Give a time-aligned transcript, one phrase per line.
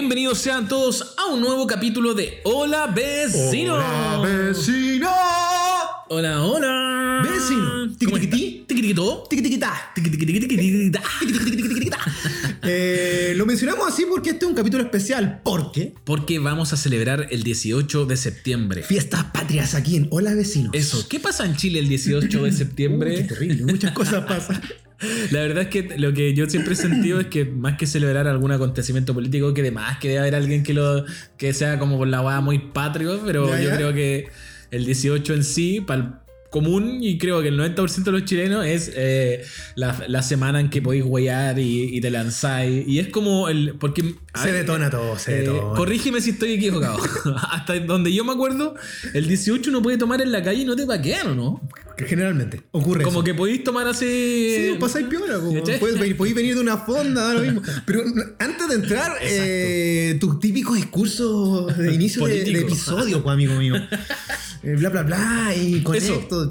[0.00, 3.74] bienvenidos sean todos a un nuevo capítulo de Hola Vecino.
[3.74, 5.10] Hola, vecino.
[6.08, 7.22] Hola, hola.
[7.28, 7.68] Vecino.
[8.04, 8.64] ¿Cómo Tiquitiquití.
[8.68, 9.24] Tiquitiquitó.
[9.28, 9.90] Tiquitiquitá.
[9.96, 11.02] Tiquitiquitiquitiquitá.
[12.70, 15.40] Eh, lo mencionamos así porque este es un capítulo especial.
[15.42, 18.82] Porque Porque vamos a celebrar el 18 de septiembre.
[18.82, 20.70] fiestas patrias aquí en Hola Vecinos.
[20.74, 23.22] Eso, ¿qué pasa en Chile el 18 de Uy, qué septiembre?
[23.24, 24.60] terrible, muchas cosas pasan.
[25.30, 28.26] La verdad es que lo que yo siempre he sentido es que más que celebrar
[28.26, 31.04] algún acontecimiento político, que además que debe haber alguien que lo
[31.36, 34.28] que sea como por la hueá muy patrio, pero Ya, yo creo que
[34.70, 36.08] el 18 en sí, para el
[36.50, 40.70] común, y creo que el 90% de los chilenos, es eh, la, la semana en
[40.70, 42.86] que podéis huear y, y te lanzáis.
[42.86, 43.74] Y es como el.
[43.78, 44.14] Porque.
[44.34, 45.76] Se detona todo, se eh, detona.
[45.76, 46.98] corrígeme si estoy equivocado.
[47.50, 48.74] Hasta donde yo me acuerdo,
[49.14, 51.68] el 18 uno puede tomar en la calle y no te paquean, ¿o no?
[51.98, 53.24] Que generalmente ocurre Como eso.
[53.24, 54.06] que podéis tomar así.
[54.06, 57.60] Sí, pues, pasáis piola, como puedes venir, podéis venir de una fonda, da lo mismo.
[57.86, 58.04] Pero
[58.38, 63.74] antes de entrar, eh, tus típicos discursos de inicio de, episodio, pues, amigo mío.
[64.62, 66.14] Eh, bla, bla, bla, y con Eso.
[66.14, 66.48] esto.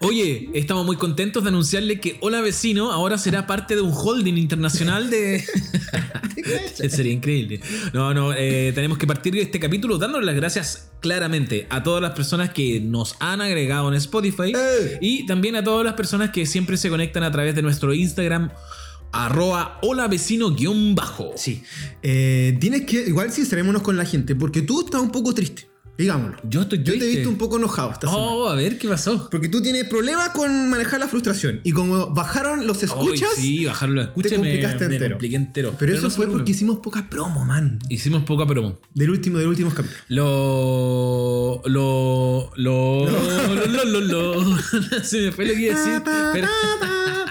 [0.00, 4.34] Oye, estamos muy contentos de anunciarle que Hola Vecino ahora será parte de un holding
[4.34, 5.44] internacional de...
[6.88, 7.60] Sería increíble.
[7.92, 12.02] No, no, eh, tenemos que partir de este capítulo dándole las gracias claramente a todas
[12.02, 14.98] las personas que nos han agregado en Spotify ¡Eh!
[15.00, 18.50] y también a todas las personas que siempre se conectan a través de nuestro Instagram
[19.12, 21.32] arroba hola vecino guion bajo.
[21.36, 21.62] Sí.
[22.02, 26.36] Eh, tienes que, igual sincerémonos con la gente, porque tú estás un poco triste, digámoslo.
[26.44, 28.26] Yo estoy Yo te he visto un poco enojado esta semana.
[28.26, 29.28] Oh, a ver, ¿qué pasó?
[29.30, 31.60] Porque tú tienes problemas con manejar la frustración.
[31.64, 35.14] Y como bajaron los escuchas, sí, bajaron la escucha te me, complicaste me entero.
[35.16, 35.74] compliqué entero.
[35.78, 37.78] pero eso no fue porque hicimos poca promo, man.
[37.88, 38.78] Hicimos poca promo.
[38.94, 39.98] Del último, del último capítulo.
[40.08, 41.62] Lo.
[41.66, 42.50] Lo.
[42.56, 43.06] Lo.
[43.10, 43.66] Lo.
[43.66, 44.00] Lo.
[44.00, 44.00] Lo.
[44.00, 44.58] lo.
[45.02, 46.02] Se me fue lo que iba a decir.
[46.32, 46.48] pero-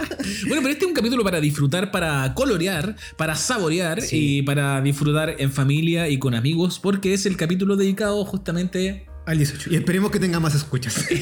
[0.48, 4.40] bueno, pero este es un capítulo para disfrutar, para colorear, para saborear Sí.
[4.40, 9.06] y para disfrutar en familia y con amigos, porque es el capítulo dedicado justamente.
[9.28, 9.72] Al 18.
[9.72, 10.96] Y esperemos que tenga más escuchas.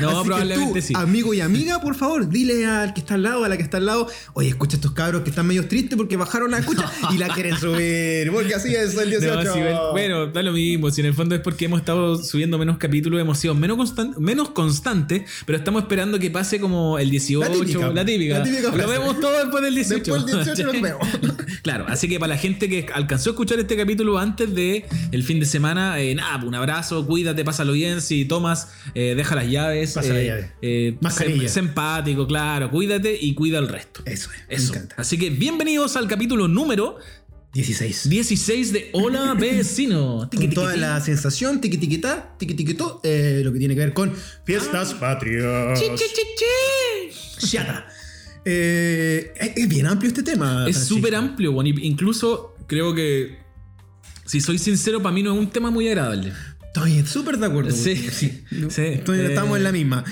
[0.00, 0.92] No, Así que probablemente tú, sí.
[0.94, 3.78] Amigo y amiga, por favor, dile al que está al lado, a la que está
[3.78, 6.90] al lado, oye, escucha a estos cabros que están medio tristes porque bajaron la escucha
[7.14, 8.30] y la quieren subir.
[8.30, 9.42] Porque así es el 18.
[9.44, 10.90] No, sí, bueno, bueno, da lo mismo.
[10.90, 14.16] Si en el fondo es porque hemos estado subiendo menos capítulos, hemos sido menos, constan-
[14.18, 18.38] menos constantes, pero estamos esperando que pase como el 18, La típica, la típica.
[18.38, 20.02] la típica lo vemos todo después del 18.
[20.14, 21.08] Después del 18 nos vemos.
[21.62, 25.22] claro, así que para la gente que alcanzó a escuchar este capítulo antes de el
[25.22, 28.02] fin de semana, eh, nada, un abrazo, cuídate, pásalo bien.
[28.02, 29.94] Si tomas, eh, deja las llaves.
[29.94, 30.52] Pasa la eh, llave.
[30.60, 31.48] eh, Mascarilla.
[31.48, 34.02] sé- sé empático, claro, cuídate y cuida el resto.
[34.04, 34.60] Eso es.
[34.62, 34.72] Eso.
[34.74, 34.96] Me encanta.
[34.98, 36.98] Así que bienvenidos al capítulo número
[37.54, 38.10] 16.
[38.10, 40.28] 16 de Hola Vecino.
[40.30, 44.12] Con toda la sensación, tiquitiquitá, tiquitiquitó, eh, lo que tiene que ver con
[44.44, 45.80] fiestas patrias.
[45.80, 46.22] Chi, chi, chi,
[47.40, 47.46] chi.
[47.48, 47.86] Chata.
[48.48, 50.66] Eh, es, bien amplio este tema.
[50.68, 53.38] Es súper amplio, bueno, incluso creo que,
[54.24, 56.32] si soy sincero, para mí no es un tema muy agradable.
[56.76, 57.70] Estoy súper de acuerdo.
[57.70, 58.82] Sí, sí, sí.
[58.82, 60.04] Estoy- Eh, Estamos en la misma.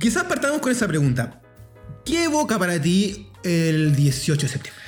[0.00, 1.40] Quizás partamos con esa pregunta.
[2.04, 4.82] ¿Qué evoca para ti el 18 de septiembre?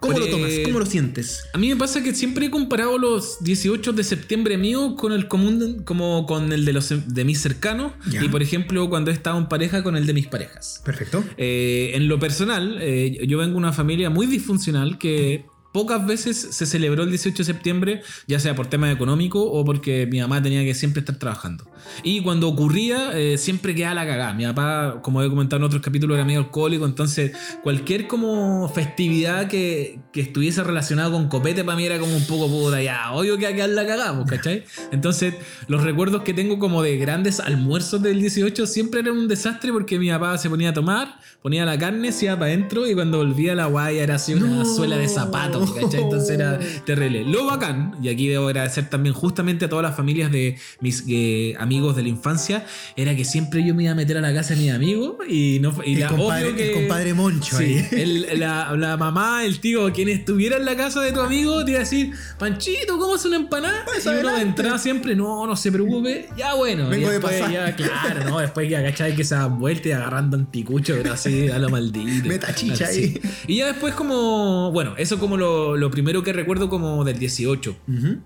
[0.00, 0.50] ¿Cómo lo tomas?
[0.64, 1.44] ¿Cómo lo sientes?
[1.54, 5.28] A mí me pasa que siempre he comparado los 18 de septiembre mío con el
[5.28, 7.92] común, como con el de los de mis cercanos.
[8.20, 10.82] Y por ejemplo, cuando he estado en pareja, con el de mis parejas.
[10.84, 11.22] Perfecto.
[11.36, 16.48] Eh, en lo personal, eh, yo vengo de una familia muy disfuncional que pocas veces
[16.50, 20.42] se celebró el 18 de septiembre, ya sea por temas económicos o porque mi mamá
[20.42, 21.64] tenía que siempre estar trabajando.
[22.02, 24.34] Y cuando ocurría, eh, siempre quedaba la cagada.
[24.34, 27.32] Mi papá, como he comentado en otros capítulos, era medio alcohólico, entonces
[27.62, 32.48] cualquier como festividad que, que estuviese relacionada con copete para mí era como un poco
[32.48, 34.64] puta, ya, obvio que va a quedar la cagada, pues, ¿cachai?
[34.90, 35.34] Entonces,
[35.68, 39.98] los recuerdos que tengo como de grandes almuerzos del 18 siempre eran un desastre porque
[39.98, 43.18] mi papá se ponía a tomar, ponía la carne, se iba para adentro y cuando
[43.18, 46.00] volvía la guaya era así una suela de zapato, ¿cachai?
[46.02, 47.24] Entonces era terrible.
[47.24, 51.54] Lo bacán, y aquí debo agradecer también justamente a todas las familias de mis eh,
[51.58, 52.64] amigos de la infancia,
[52.96, 55.58] era que siempre yo me iba a meter a la casa de mis amigos y
[55.60, 57.88] no y El la- compadre- que el compadre Moncho Sí, ahí.
[57.92, 61.72] el- la, la mamá, el tío, quien estuviera en la casa de tu amigo, te
[61.72, 63.84] iba a decir, Panchito, ¿cómo es una empanada?
[63.84, 64.48] Pues y uno de adelante.
[64.48, 66.88] entrada siempre, no, no se preocupe, ya bueno.
[66.88, 67.52] Vengo y de después pasar.
[67.52, 68.38] ya, claro, ¿no?
[68.40, 69.14] Después ya, ¿cachai?
[69.14, 72.28] Que se dan vueltas y agarrando anticucho, pero así a lo maldito.
[72.28, 73.00] Meta chicha Así.
[73.00, 73.20] ahí.
[73.46, 77.76] Y ya después como, bueno, eso como lo, lo primero que recuerdo como del 18.
[77.88, 78.18] Ujú.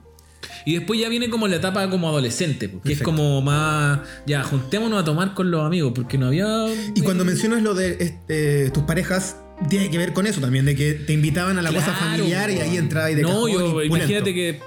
[0.65, 3.17] Y después ya viene como la etapa como adolescente, porque es Perfecto.
[3.17, 6.67] como más, ya, juntémonos a tomar con los amigos, porque no había...
[6.95, 9.37] Y cuando mencionas lo de este, tus parejas,
[9.69, 12.59] tiene que ver con eso también, de que te invitaban a la cosa familiar y
[12.59, 14.61] ahí entraba y de No, yo, imagínate que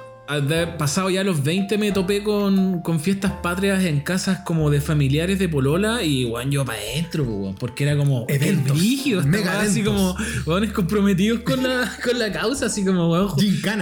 [0.78, 5.40] pasado ya los 20 me topé con, con fiestas patrias en casas como de familiares
[5.40, 9.84] de Polola y weón, yo para adentro, porque era como Eventos, brígido, esta mega así
[9.84, 10.16] como
[10.46, 13.34] weones comprometidos con la, con la causa, así como weón,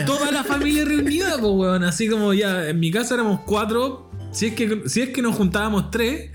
[0.06, 4.48] toda la familia reunida, pues weón, así como ya en mi casa éramos cuatro, si
[4.48, 6.32] es que, si es que nos juntábamos tres.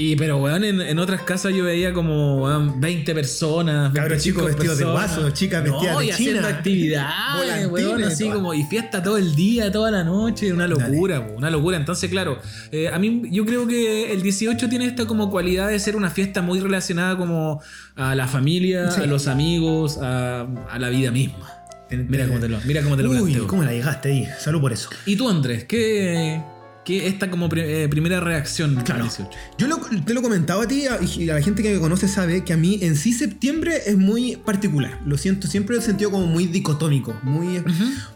[0.00, 3.92] Y pero weón, en, en otras casas yo veía como weón, 20 personas.
[3.92, 8.24] Cabros 25 chicos vestidos de guaso, chicas vestidas no, de y haciendo actividades, weón, así
[8.24, 8.36] toda.
[8.36, 11.76] como y fiesta todo el día, toda la noche, una locura, po, una locura.
[11.78, 12.38] Entonces, claro,
[12.70, 16.10] eh, a mí yo creo que el 18 tiene esta como cualidad de ser una
[16.10, 17.60] fiesta muy relacionada como
[17.96, 19.00] a la familia, Sí.
[19.02, 21.54] a los amigos, a, a la vida misma.
[21.90, 23.46] Mira cómo te lo, mira cómo te lo Uy, planteo.
[23.48, 24.28] ¿cómo la llegaste ahí?
[24.38, 24.90] Salud por eso.
[25.06, 25.64] ¿Y tú, Andrés?
[25.64, 26.40] ¿Qué,
[26.88, 29.02] qué esta como eh, primera reacción Claro.
[29.02, 29.30] al 18?
[29.58, 30.84] Yo lo- te lo comentaba a ti
[31.18, 34.36] y la gente que me conoce sabe que a mí en sí septiembre es muy
[34.36, 34.98] particular.
[35.04, 37.14] Lo siento, siempre he sentido como muy dicotómico.
[37.22, 37.62] Muy...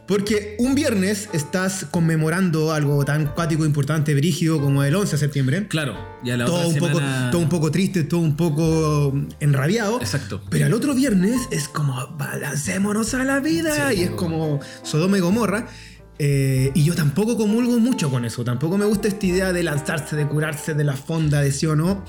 [0.06, 5.68] Porque un viernes estás conmemorando algo tan cuático, importante, brígido como el 11 de septiembre.
[5.68, 10.00] Claro, ya la Todo otra un, poco, todo un poco triste, todo un poco enrabiado.
[10.00, 10.42] Exacto.
[10.48, 15.18] Pero al otro viernes es como balancémonos a la vida Sí, y es como Sodoma
[15.18, 15.68] y Gomorra.
[16.18, 18.44] Eh, y yo tampoco comulgo mucho con eso.
[18.44, 21.74] Tampoco me gusta esta idea de lanzarse, de curarse de la fonda, de sí o
[21.74, 22.04] no.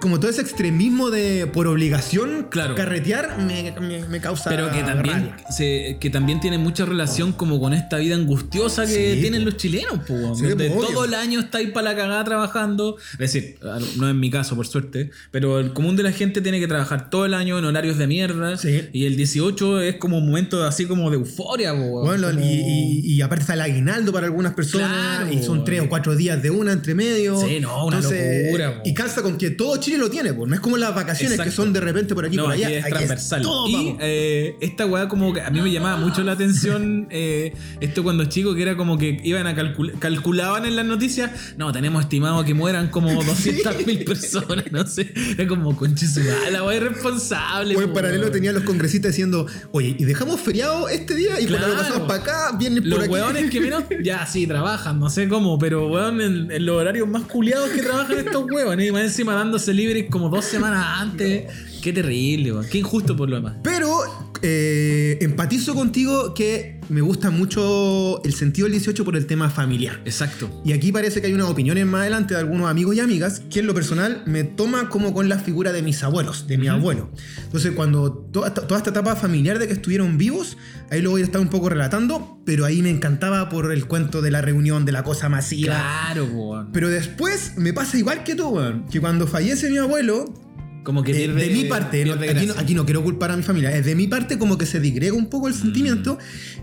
[0.00, 2.74] Como todo ese extremismo de por obligación Claro.
[2.74, 4.50] carretear me, me- me causa.
[4.50, 9.14] Pero que también, se- que también tiene mucha relación como con esta vida angustiosa que
[9.14, 9.46] Sí, tienen po.
[9.46, 10.68] los chilenos, po, Sí, obvio.
[10.74, 12.96] todo el año estáis para la cagada trabajando.
[13.12, 13.56] Es decir,
[13.96, 17.08] no es mi caso, por suerte, pero el común de la gente tiene que trabajar
[17.08, 18.58] todo el año en horarios de mierda.
[18.58, 18.82] Sí.
[18.92, 22.44] Y el 18 es como un momento así como de euforia, po, Bueno, como- y,
[22.44, 24.90] y- y aparte está el aguinaldo para algunas personas.
[24.90, 27.40] Claro, y son tres o cuatro días de una entre medio.
[27.40, 28.82] Sí, no, una locura, po.
[28.84, 30.48] Y calza con que todo Chile lo tiene, pues.
[30.48, 31.50] No es como las vacaciones Exacto.
[31.50, 32.78] que son de repente por aquí y No, por aquí allá.
[32.78, 33.42] es Aquí transversal.
[33.42, 37.54] todo, y eh, esta weá como que a mí me llamaba mucho la atención eh,
[37.80, 41.70] esto cuando chico que era como que iban a calcular, calculaban en las noticias, no,
[41.72, 45.12] tenemos estimado que mueran como 200 mil personas, no sé.
[45.38, 47.76] Era como conchisuda, la weá irresponsable.
[47.76, 48.32] O en paralelo weón.
[48.32, 51.74] tenían los congresistas diciendo, oye, y dejamos feriado este día y Claro.
[51.76, 53.08] pasamos para acá, vienen por Los aquí.
[53.10, 57.06] weones que menos, ya sí, trabajan, no sé cómo, pero weón, en, en los horarios
[57.08, 61.75] más culiados que trabajan estos weones, y más encima dándose libres como dos semanas antes.
[61.86, 62.66] Qué terrible, weón.
[62.68, 63.58] Qué injusto por lo demás.
[63.62, 64.00] Pero
[64.42, 70.00] eh, empatizo contigo que me gusta mucho el sentido del 18 por el tema familiar.
[70.04, 70.50] Exacto.
[70.64, 73.60] Y aquí parece que hay unas opiniones más adelante de algunos amigos y amigas que
[73.60, 77.08] en lo personal me toma como con la figura de mis abuelos, de mi abuelo.
[77.44, 80.56] Entonces cuando toda esta, toda esta etapa familiar de que estuvieron vivos,
[80.90, 84.22] ahí lo voy a estar un poco relatando, pero ahí me encantaba por el cuento
[84.22, 85.74] de la reunión, de la cosa masiva.
[85.74, 86.72] Claro, weón.
[86.72, 88.88] Pero después me pasa igual que tú, weón.
[88.88, 90.45] Que cuando fallece mi abuelo,
[90.86, 92.54] Como que pierde, de mi parte, no- aquí, no, gracia.
[92.62, 95.14] aquí no quiero culpar a mi familia, es de mi parte como que se digrega
[95.14, 95.58] un poco el Mm.
[95.58, 96.16] sentimiento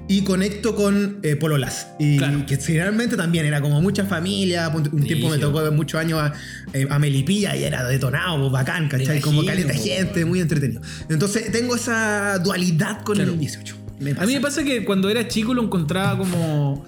[0.07, 1.87] y conecto con eh, Pololas.
[1.99, 2.45] Y Claro.
[2.45, 6.33] que generalmente también era como mucha familia, un tiempo me tocó muchos años a,
[6.73, 9.19] eh, a Melipilla y era detonado, pues, bacán, ¿cachai?
[9.19, 10.81] Como caleta gente, muy entretenido.
[11.09, 13.33] Entonces tengo esa dualidad con Claro.
[13.33, 13.75] el 18.
[13.99, 16.85] Me A mí me pasa que cuando era chico lo encontraba como.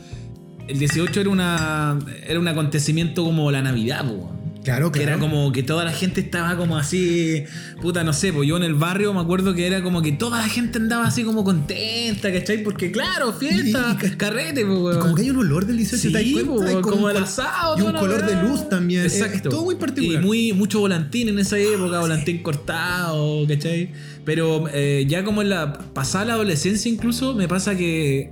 [0.68, 2.00] El 18 era una.
[2.26, 4.35] Era un acontecimiento como la Navidad, po,
[4.66, 5.14] Claro, Que claro.
[5.14, 7.44] era como que toda la gente estaba como así,
[7.82, 10.40] puta, no sé, pues yo en el barrio me acuerdo que era como que toda
[10.42, 12.64] la gente andaba así como contenta, ¿cachai?
[12.64, 15.00] Porque claro, fiesta, Y- y- carrete, pues, weón.
[15.00, 16.52] Como que hay un olor del 18, Sí, ¿te das cuenta?
[16.52, 17.78] po, Hay como, un el asado.
[17.78, 19.04] Y un color de luz también.
[19.04, 19.36] Exacto.
[19.36, 20.22] Es todo muy particular.
[20.22, 23.92] Y muy, mucho volantín en esa época, volantín cortado, ¿cachai?
[24.26, 28.32] Pero eh, ya como en la pasada la adolescencia incluso, me pasa que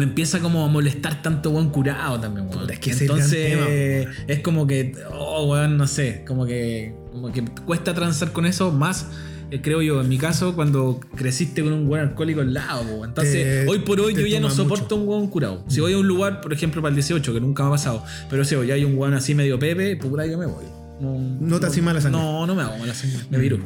[0.00, 2.60] me empieza como a molestar tanto buen curado también, weón.
[2.62, 6.24] Puta, es que ese es el gran Entonces es como que, oh, weón, no sé,
[6.26, 9.06] como que, como que cuesta transar con eso más.
[9.50, 13.04] eh, Creo yo, en mi caso, cuando creciste con un buen alcohólico al lado, po.
[13.04, 15.64] entonces Te- hoy por hoy yo ya no soporto un hueón curado.
[15.68, 18.02] Si voy a un lugar, por ejemplo, para el 18, que nunca me ha pasado,
[18.30, 20.64] pero si hoy hay un hueón así medio pepe, puta, yo me voy.
[21.00, 22.20] No, No te haces mala sangre.
[22.20, 23.58] No, no me hago mala sangre, me viro.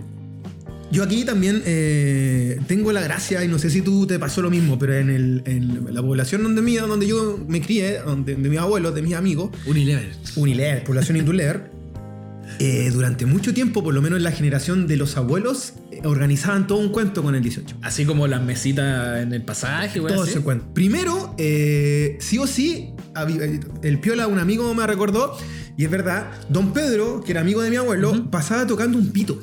[0.95, 4.49] Yo aquí también eh, tengo la gracia, y no sé si tú te pasó lo
[4.51, 8.49] mismo, pero en, el- en la población donde, mía, donde yo me crié, donde, de
[8.49, 10.13] mis abuelos, de mis amigos, Unilever.
[10.37, 11.71] Unilever, población Indulever,
[12.61, 16.69] eh, durante mucho tiempo, por lo menos en la generación de los abuelos, eh, organizaban
[16.69, 17.77] todo un cuento con el 18.
[17.83, 20.15] Así como las mesitas en el pasaje, weón.
[20.15, 20.67] Todo ese cuento.
[20.75, 22.91] Primero, eh, sí o sí,
[23.83, 25.37] el Piola, un amigo me recordó,
[25.77, 29.43] y es verdad, don Pedro, que era amigo de mi abuelo, pasaba tocando un pito.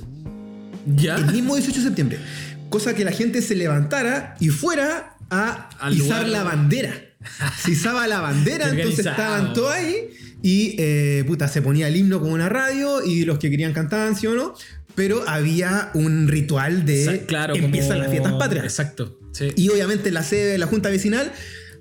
[0.86, 1.16] ¿Ya?
[1.18, 2.18] el mismo 18 de septiembre.
[2.70, 6.30] Cosa que la gente se levantara y fuera a Al izar lugar.
[6.30, 6.94] la bandera.
[7.64, 10.10] Se izaba la bandera, entonces estaban todos ahí
[10.42, 14.16] y eh, puta, se ponía el himno con una radio y los que querían cantaban,
[14.16, 14.56] sí o no.
[14.96, 18.66] Pero había un ritual de Sa- claro, empiezan como- las fiestas patrias.
[18.66, 19.20] Exacto.
[19.34, 19.50] Sí.
[19.56, 21.32] Y obviamente la sede de la junta vecinal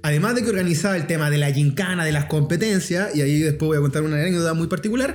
[0.03, 3.67] además de que organizaba el tema de la gincana, de las competencias, y ahí después
[3.69, 5.15] voy a contar una anécdota muy particular,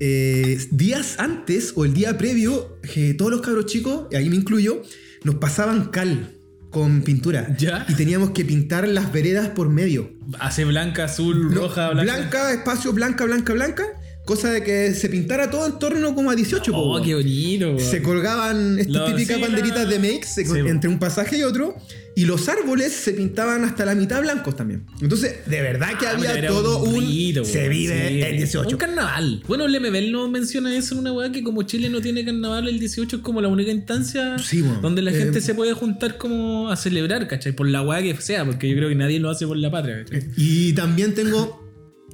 [0.00, 4.36] eh, días antes o el día previo, eh, todos los cabros chicos, y ahí me
[4.36, 4.82] incluyo,
[5.24, 6.32] nos pasaban cal
[6.70, 7.56] con pintura.
[7.56, 7.86] ¿Ya?
[7.88, 10.10] Y teníamos que pintar las veredas por medio.
[10.38, 12.16] Hace blanca, azul, No, roja, blanca.
[12.16, 13.84] blanca, espacio, blanca, blanca, blanca.
[14.26, 16.72] Cosa de que se pintara todo en torno como a 18.
[16.72, 17.78] po, Oh, qué bonito.
[17.78, 21.42] Se colgaban estas Lo- típicas sí, banderitas la- de Makes Sí, entre un pasaje y
[21.44, 21.76] otro.
[22.16, 24.84] Y los árboles se pintaban hasta la mitad blancos también.
[25.00, 27.00] Entonces, de verdad que Ah, había todo un.
[27.06, 28.22] rito, se vive Sí.
[28.22, 28.70] el 18.
[28.70, 29.42] Un carnaval.
[29.46, 32.66] Bueno, el MBL no menciona eso en una weá que como Chile no tiene carnaval,
[32.68, 34.36] el 18 es como la única instancia
[34.82, 37.52] donde la Eh, gente se puede juntar como a celebrar, ¿cachai?
[37.52, 40.02] Por la weá que sea, porque yo creo que nadie lo hace por la patria,
[40.04, 40.24] ¿cachai?
[40.36, 41.65] Y también tengo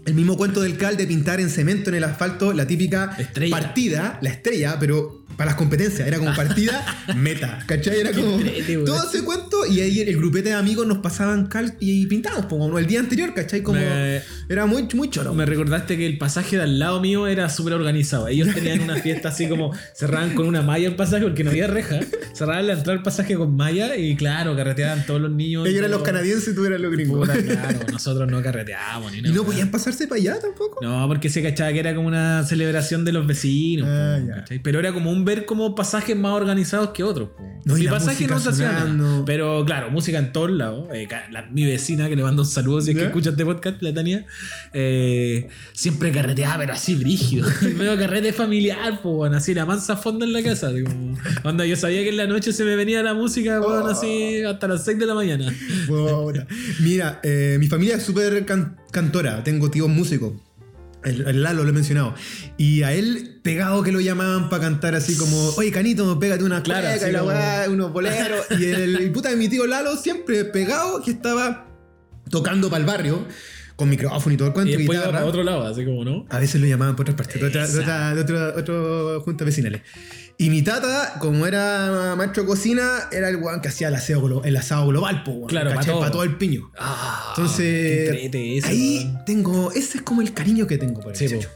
[0.04, 3.56] el mismo cuento del Cal de pintar en cemento en el asfalto la típica Estrella.
[3.56, 6.84] partida, la estrella, pero para las competencias, era como partida
[7.16, 8.00] meta, ¿cachai?
[8.00, 8.38] Era como
[8.84, 12.78] todo ese cuento y ahí el grupete de amigos nos pasaban cal y pintábamos como
[12.78, 13.62] el día anterior, ¿cachai?
[13.62, 15.34] Como Me- era muy, muy choro.
[15.34, 18.28] Me recordaste que el pasaje de al lado mío era súper organizado.
[18.28, 21.66] Ellos tenían una fiesta así como cerraban con una malla el pasaje porque no había
[21.66, 22.00] reja.
[22.34, 25.66] Cerraban la entrada del pasaje con malla y claro, carreteaban todos los niños.
[25.66, 27.28] Ellos eran los canadienses y tú eras los gringos.
[27.28, 30.80] Puta, claro, nosotros no carreteábamos ni y no podían pasarse para allá tampoco.
[30.82, 33.88] No, porque se cachaba que era como una celebración de los vecinos.
[33.90, 34.34] Ah, po, ya.
[34.36, 34.58] ¿cachai?
[34.60, 37.30] Pero era como un ver como pasajes más organizados que otros.
[37.64, 38.80] No, y Mi la pasaje música no se hacía nada.
[38.80, 39.24] sonando.
[39.24, 40.88] Pero claro, música en todos lados.
[40.92, 43.80] Eh, la- mi vecina, que le mando un saludo si es que escucha este podcast,
[43.82, 44.26] la Tania,
[44.72, 47.46] eh, siempre carreteaba, pero así brígido.
[47.76, 50.70] Medio carrete familiar, pues, bueno, así la mansa fonda en la casa.
[50.72, 54.84] Yo sabía que en la noche se me venía la música, bueno, así hasta las
[54.84, 55.52] 6 de la mañana.
[56.80, 59.44] Mira, eh, mi familia es súper can- cantora.
[59.44, 60.32] Tengo tíos músicos.
[61.04, 62.14] El, el Lalo lo he mencionado.
[62.56, 66.58] Y a él, pegado que lo llamaban para cantar así como, oye, Canito, pégate una
[66.58, 66.70] así
[67.08, 68.46] y la como- weá, unos boleros.
[68.58, 71.66] y el, el puta de mi tío Lalo, siempre pegado, que estaba
[72.30, 73.26] tocando para el barrio,
[73.76, 76.24] con micrófono y todo el Y cuento, después iba para otro lado, así como, ¿no?
[76.30, 77.66] A veces lo llamaban por otras partes, de otra,
[78.14, 79.82] de otra, de otra- juntas vecinales.
[80.42, 84.20] Y mi tata, como era maestro de cocina, era el weón que hacía el aseo,
[84.20, 86.10] glo- el asado global, po, weón, Claro, pa' ¿cachai?
[86.10, 86.22] todo.
[86.24, 86.70] El piño.
[86.78, 91.26] Ah, Entonces, eso, ahí tengo, ese es como el cariño que tengo por el Sí,
[91.28, 91.48] 18.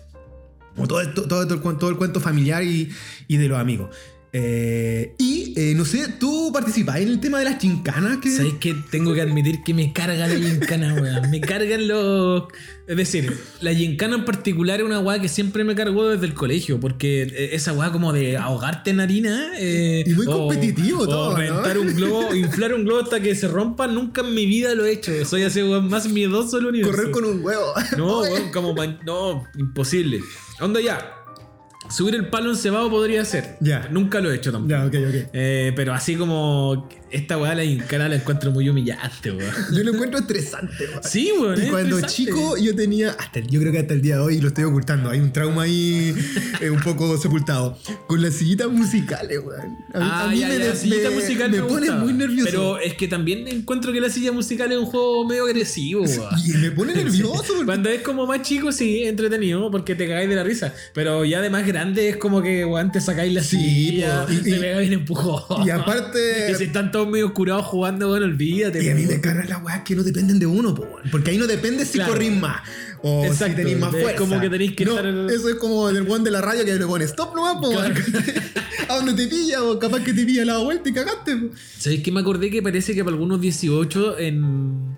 [0.76, 2.90] Como todo, todo, todo el cuento familiar y,
[3.26, 3.88] y de los amigos.
[4.32, 8.18] Eh, y eh, no sé, ¿tú participás en el tema de las chincanas?
[8.18, 8.30] Que...
[8.30, 11.30] ¿Sabes que Tengo que admitir que me carga la gincana, weón.
[11.30, 12.44] Me cargan los.
[12.86, 16.34] Es decir, la gincana en particular es una weá que siempre me cargó desde el
[16.34, 19.52] colegio, porque eh, esa weá como de ahogarte en harina.
[19.58, 21.36] eh, Y muy o- competitivo o todo, ¿no?
[21.36, 24.84] reventar un globo, inflar un globo hasta que se rompa, nunca en mi vida lo
[24.84, 25.12] he hecho.
[25.24, 26.92] Soy así, weón, más miedoso del universo.
[26.96, 27.72] Correr con un huevo.
[27.96, 28.74] No, weón, como.
[28.74, 30.20] man- No, imposible.
[30.60, 31.12] Onda ya.
[31.88, 33.56] Subir el palo encebado podría ser.
[33.60, 33.88] Ya.
[33.90, 34.70] Nunca lo he hecho tampoco.
[34.70, 35.30] ya, ok, ok.
[35.32, 39.50] Eh, pero así como esta weá la gincana la encuentro muy humillante, weón.
[39.72, 41.02] Yo lo encuentro estresante, weón.
[41.04, 41.62] Sí, weón.
[41.64, 42.14] Y cuando estresante.
[42.32, 45.10] chico yo tenía, hasta yo creo que hasta el día de hoy lo estoy ocultando,
[45.10, 46.14] hay un trauma ahí
[46.60, 47.78] eh, un poco sepultado.
[48.06, 49.60] Con las sillitas musicales, weón.
[49.94, 51.90] A mí, Ah, a mí ya, me, ya, la sillita me- musical me me, pone
[51.92, 52.44] muy nervioso.
[52.50, 56.28] Pero es que también encuentro que la silla musical es un juego medio agresivo, weón.
[56.44, 57.44] y me pone nervioso.
[57.46, 60.74] porque- Cuando es como más chico, sí, entretenido, porque te cagáis de la risa.
[60.92, 64.32] Pero ya de más grande es como que, weón, te sacáis la Sí, silla, po,
[64.32, 65.66] y- te pega bien empujón.
[65.66, 68.82] y aparte- Y si todos medio curados jugando, weón, olvídate.
[68.84, 71.38] Y a mí me cargan las weas que no dependen de uno, po, porque ahí
[71.38, 72.12] no depende si Claro.
[72.14, 72.62] corrís más
[73.02, 74.18] o Exacto, si tenéis más es fuerza.
[74.18, 76.74] como que tenéis que No, estar- Eso es como del one de la radio que
[76.74, 77.94] le pone stop nomás, po, Claro.
[78.88, 81.36] a donde te pilla o capaz que te pilla la vuelta y cagaste.
[81.36, 81.48] po.
[81.78, 84.96] ¿Sabéis que me acordé que parece que para algunos 18 en.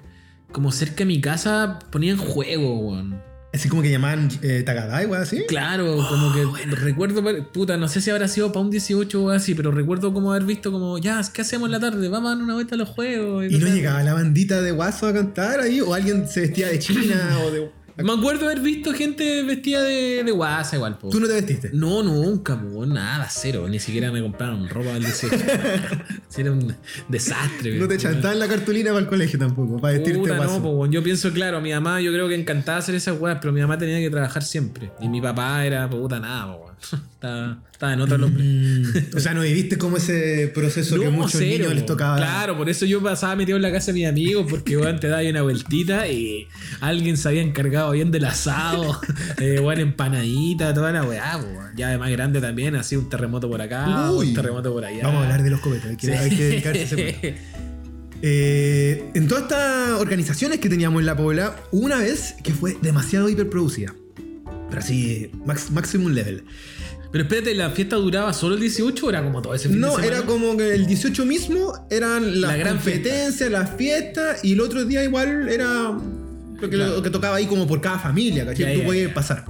[0.52, 3.21] Como cerca de mi casa ponían juego, weón.
[3.52, 4.64] Así como que llamaban eh,
[5.09, 5.45] weón, así.
[5.49, 9.55] Claro, como que recuerdo, puta, no sé si habrá sido para un 18 o así,
[9.55, 12.09] pero recuerdo como haber visto como, ya, ¿qué hacemos en la tarde?
[12.09, 13.47] Vamos a dar una vuelta a los juegos.
[13.47, 13.75] Y no cosas.
[13.75, 17.50] llegaba la bandita de guaso a cantar ahí, o alguien se vestía de china o
[17.50, 17.71] de.
[18.02, 21.09] Me acuerdo haber visto gente vestida de, de guasa igual, po.
[21.09, 21.71] ¿Tú no te vestiste?
[21.73, 23.67] No, nunca, po, nada, cero.
[23.69, 25.37] Ni siquiera me compraron ropa del 18.
[26.28, 26.75] Sí, Era un
[27.09, 27.78] desastre.
[27.78, 30.59] No te chantaban la cartulina para el colegio tampoco, para vestirte Puta, guaso.
[30.59, 33.52] no, po, yo pienso, claro, mi mamá yo creo que encantaba hacer esas weas, pero
[33.52, 34.93] mi mamá tenía que trabajar siempre.
[35.00, 36.67] Y mi papá era puta nada, po.
[37.14, 38.44] estaba, estaba en otro hombre.
[38.44, 42.16] Mm, o sea, no viviste como ese proceso que No, muchos cero, niños les tocaba.
[42.16, 45.08] Claro, por eso yo pasaba metido en la casa de mis amigos, porque weón, te
[45.08, 46.47] daba ahí una vueltita y
[46.80, 49.00] alguien se había encargado bien del asado,
[49.38, 51.40] eh, weón, empanadita, toda la weá.
[51.76, 54.28] Ya de más grande también, así un terremoto por acá, Uy.
[54.28, 55.02] un terremoto por allá.
[55.04, 56.12] Vamos a hablar de los copetos, hay que, Sí.
[56.12, 57.35] hay que dedicarse a ese.
[58.20, 62.76] Eh, en todas estas organizaciones que teníamos en la Pobla, hubo una vez que fue
[62.82, 63.94] demasiado hiperproducida.
[64.68, 66.44] Pero así, max, maximum level.
[67.10, 69.98] Pero espérate, ¿la fiesta duraba solo el 18 o era como todo ese fin No,
[69.98, 74.60] era como que el 18 mismo eran las La gran competencias, las fiestas, y el
[74.60, 76.96] otro día igual era lo que, Claro.
[76.96, 78.75] lo que tocaba ahí como por cada familia, ¿cachai?
[78.75, 79.46] Tú ya, podías pasar.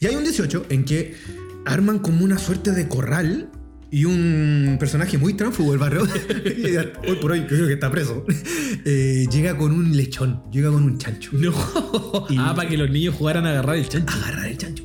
[0.00, 1.14] Y hay un 18 en que
[1.66, 3.48] arman como una suerte de corral
[3.90, 6.02] y un personaje muy tránfugo del barrio,
[7.08, 8.24] hoy por hoy creo que está preso,
[8.84, 11.30] eh, llega con un lechón, llega con un chancho.
[11.32, 11.52] No.
[12.28, 14.14] Y- Ah, para que los niños jugaran a agarrar el chancho.
[14.14, 14.84] agarrar el chancho.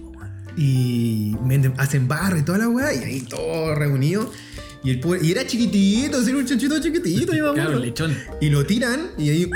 [0.57, 1.35] Y
[1.77, 4.29] hacen barra y toda la weá, y ahí todos reunidos.
[4.85, 7.79] Y, el pobre- y era chiquitito, era un chanchito chiquitito, yo me Claro, acuerdo.
[7.79, 8.15] lechón.
[8.39, 9.49] Y lo tiran y ahí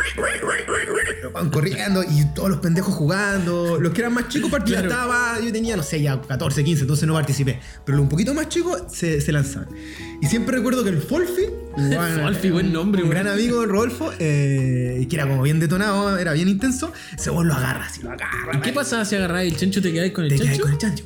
[1.33, 3.79] van corriendo y todos los pendejos jugando.
[3.79, 5.07] Los que eran más chicos participaban.
[5.35, 5.45] Claro.
[5.45, 7.59] Yo tenía, no sé, ya 14, 15, entonces no participé.
[7.85, 9.69] Pero los un poquito más chicos se, se lanzaban.
[10.21, 11.43] Y siempre recuerdo que el Folfi,
[12.23, 16.33] Folfi, buen nombre, un gran amigo de Rodolfo, eh, que era como bien detonado, era
[16.33, 18.57] bien intenso, ese vos lo agarra así, lo agarra.
[18.57, 20.61] ¿Y qué pasaba si agarrabas el chancho te quedáis con el Te chancho?
[20.63, 21.05] con el chancho.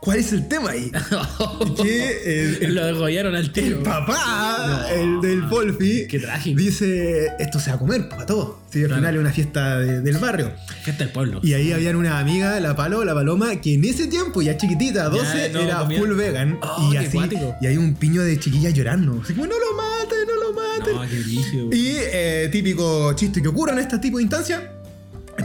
[0.00, 0.90] ¿Cuál es el tema ahí?
[1.82, 3.82] que el, el- Lo degollaron al el tiro.
[3.82, 6.58] papá, el del Wolfi, Qué trágico.
[6.60, 8.56] dice: Esto se va a comer para todos.
[8.70, 9.00] Sí, al Claro.
[9.02, 10.52] final es una fiesta de- del barrio.
[10.84, 11.40] Fiesta del pueblo.
[11.42, 15.08] Y ahí habían una amiga, la Palo, la Paloma, que en ese tiempo, ya chiquitita,
[15.08, 15.98] 12, no era comía.
[15.98, 16.58] full vegan.
[16.62, 17.16] Oh, y así.
[17.16, 17.54] cuático.
[17.60, 19.20] Y hay un piño de chiquillas llorando.
[19.24, 20.94] Así como: No lo maten, no lo maten.
[20.94, 21.76] No, qué.
[21.76, 24.62] Y eh, típico chiste que ocurre en este tipo de instancias.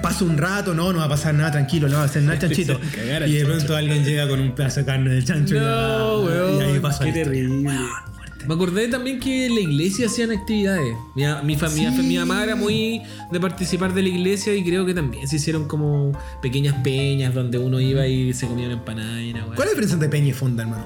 [0.01, 2.39] Pasa un rato, no, no va a pasar nada, tranquilo, no va a hacer nada,
[2.39, 2.79] chanchito.
[2.95, 3.53] Cagar Y de chancho.
[3.57, 5.55] pronto alguien llega con un pedazo de carne del chancho.
[5.55, 6.59] No, ya, weón.
[6.59, 7.67] Y ahí pasa qué terrible.
[7.69, 7.89] Weón.
[8.47, 10.95] Me acordé también que en la iglesia hacían actividades.
[11.15, 12.01] Mi, mi, familia, Sí.
[12.01, 15.67] mi mamá era muy de participar de la iglesia y creo que también se hicieron
[15.67, 19.41] como pequeñas peñas donde uno iba y se comía una empanada y una.
[19.45, 20.85] ¿Cuál es la diferencia entre peña y fonda, hermano?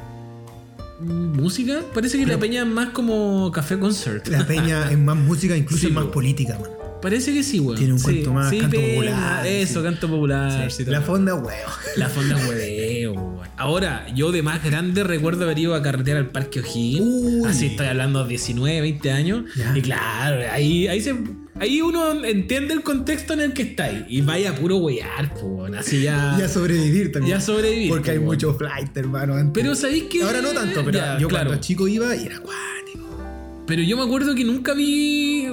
[1.00, 1.80] Mm, ¿Música?
[1.94, 4.28] Parece que la peña es más como café concert.
[4.28, 6.12] La peña es más música, incluso Sí, es más po.
[6.12, 6.70] política, man.
[7.02, 7.78] Parece que sí, weón.
[7.78, 9.86] Tiene un Sí, cuento más, sí, canto peña, popular, Eso, sí.
[9.86, 10.68] canto popular.
[10.88, 11.72] la fonda, huevo.
[11.98, 13.36] La fonda hueveo, weón.
[13.58, 17.46] Ahora, yo de más grande recuerdo haber ido a carretear al Parque O'Higgins.
[17.46, 19.44] Así estoy hablando de 19, 20 años.
[19.56, 19.78] Ya.
[19.78, 21.16] Y claro, ahí, ahí, se,
[21.60, 24.06] ahí uno entiende el contexto en el que está ahí.
[24.10, 25.66] Y vaya a puro weyar, po.
[25.78, 26.36] Así ya.
[26.40, 27.38] Y a sobrevivir también.
[27.38, 29.36] Ya sobrevivir, Porque hay po, mucho flight, hermano.
[29.36, 29.52] antes.
[29.54, 30.24] Pero sabéis que.
[30.24, 31.46] Ahora no tanto, pero Ya, yo claro.
[31.50, 33.64] cuando chico iba y era acuático.
[33.68, 35.48] Pero yo me acuerdo que nunca vi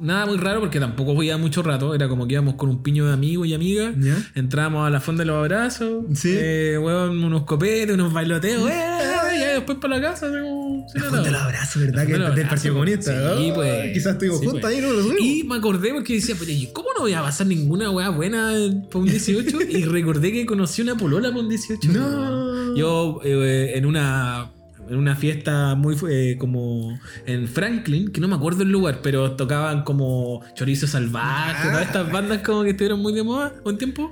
[0.00, 1.94] nada muy raro porque tampoco veía mucho rato.
[1.94, 3.94] Era como que íbamos con un piño de amigos y amigas.
[3.98, 4.16] ¿Ya?
[4.34, 6.04] Entrábamos a la fonda de los abrazos.
[6.14, 6.30] Sí.
[6.34, 8.68] eh, weón, unos copetes, unos bailoteos.
[8.70, 10.28] y después para la casa.
[10.30, 11.94] como La fonda del abrazo, ¿verdad?
[11.96, 13.36] La Que fonda del Partido Comunista.
[13.36, 13.54] sí, ¿no?
[13.54, 13.92] pues.
[13.92, 14.74] Quizás estuvimos Sí, juntos pues.
[14.74, 15.20] ahí, no lo subimos.
[15.20, 18.52] Y me acordé porque decía, pero ¿y ¿cómo no voy a pasar ninguna weá buena
[18.90, 19.58] para un 18?
[19.62, 21.88] y recordé que conocí una polola para un 18.
[21.92, 22.76] No.
[22.76, 24.50] Yo eh, en una
[24.88, 29.32] en una fiesta muy eh, como en Franklin, que no me acuerdo el lugar, pero
[29.32, 31.70] tocaban como Chorizo Salvaje, Ah.
[31.70, 34.10] todas estas bandas como que estuvieron muy de moda un tiempo.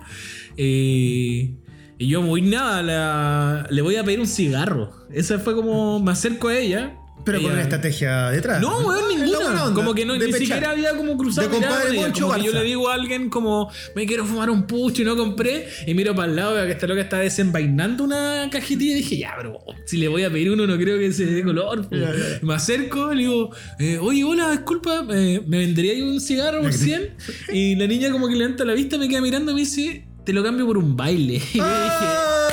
[0.57, 1.55] Eh,
[1.99, 4.93] y yo muy nada, la- le voy a pedir un cigarro.
[5.11, 6.97] Esa fue como, me acerco a ella.
[7.25, 8.61] Pero con una estrategia detrás.
[8.61, 9.65] no, weón, ninguna.
[9.65, 10.39] onda, Como que no, ni pechar.
[10.41, 11.49] siquiera había como cruzado.
[11.49, 11.97] De compadre.
[11.97, 15.05] Moncho Como que yo le digo a alguien como, me quiero fumar un pucho y
[15.05, 15.69] no compré.
[15.87, 19.17] Y miro para el lado, veo que esta loca está desenvainando una cajetilla y dije,
[19.19, 21.89] ya, pero si le voy a pedir uno no creo que se dé color.
[21.89, 21.95] po".
[21.97, 22.39] Ya, ya.
[22.43, 26.73] Me acerco, le digo, eh, oye, hola, disculpa, eh, ¿me vendría ahí un cigarro por
[26.73, 27.11] 100?
[27.53, 30.33] Y la niña como que levanta la vista, me queda mirando y me dice, te
[30.33, 31.35] lo cambio por un baile.
[31.55, 32.49] Y yo dije, Ah.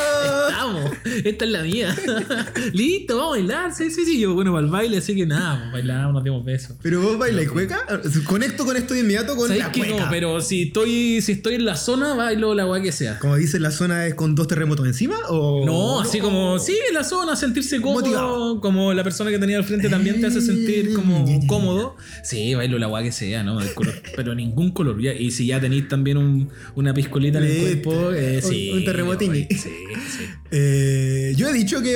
[0.50, 0.92] Estamos,
[1.26, 1.96] esta es la mía.
[2.74, 3.74] Listo, vamos a bailar.
[3.76, 4.20] Sí, sí, sí.
[4.20, 6.76] Yo, bueno, para el baile, así que nada, bailamos, nos dimos besos.
[6.82, 7.80] Pero vos bailas y cueca.
[8.26, 10.06] Conecto con esto de inmediato con ¿Sabes la que cueca.
[10.06, 10.12] no?
[10.12, 13.20] Pero si estoy, si estoy en la zona, bailo la weá que sea.
[13.20, 15.66] Como dice, la zona es con dos terremotos encima o.
[15.66, 18.02] No, así como, sí, en la zona, sentirse cómodo.
[18.02, 18.62] Motivado.
[18.62, 21.48] Como la persona que tenía al frente también te hace sentir como ya, ya.
[21.48, 21.96] cómodo.
[22.24, 23.60] Sí, bailo la weá que sea, ¿no?
[23.74, 25.00] Color, pero ningún color.
[25.02, 28.72] Y si ya tenéis también un- una piscolita en el cuerpo, eh, Un- sí.
[28.74, 29.48] un terremotini.
[29.50, 29.70] Sí,
[30.10, 30.26] sí.
[30.52, 31.94] Eh, yo he dicho que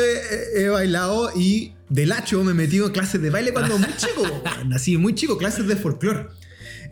[0.55, 3.95] he, he bailado y del hacho me he metido en clases de baile cuando muy
[3.97, 4.43] chico.
[4.73, 6.27] Así, muy chico, clases de folclore.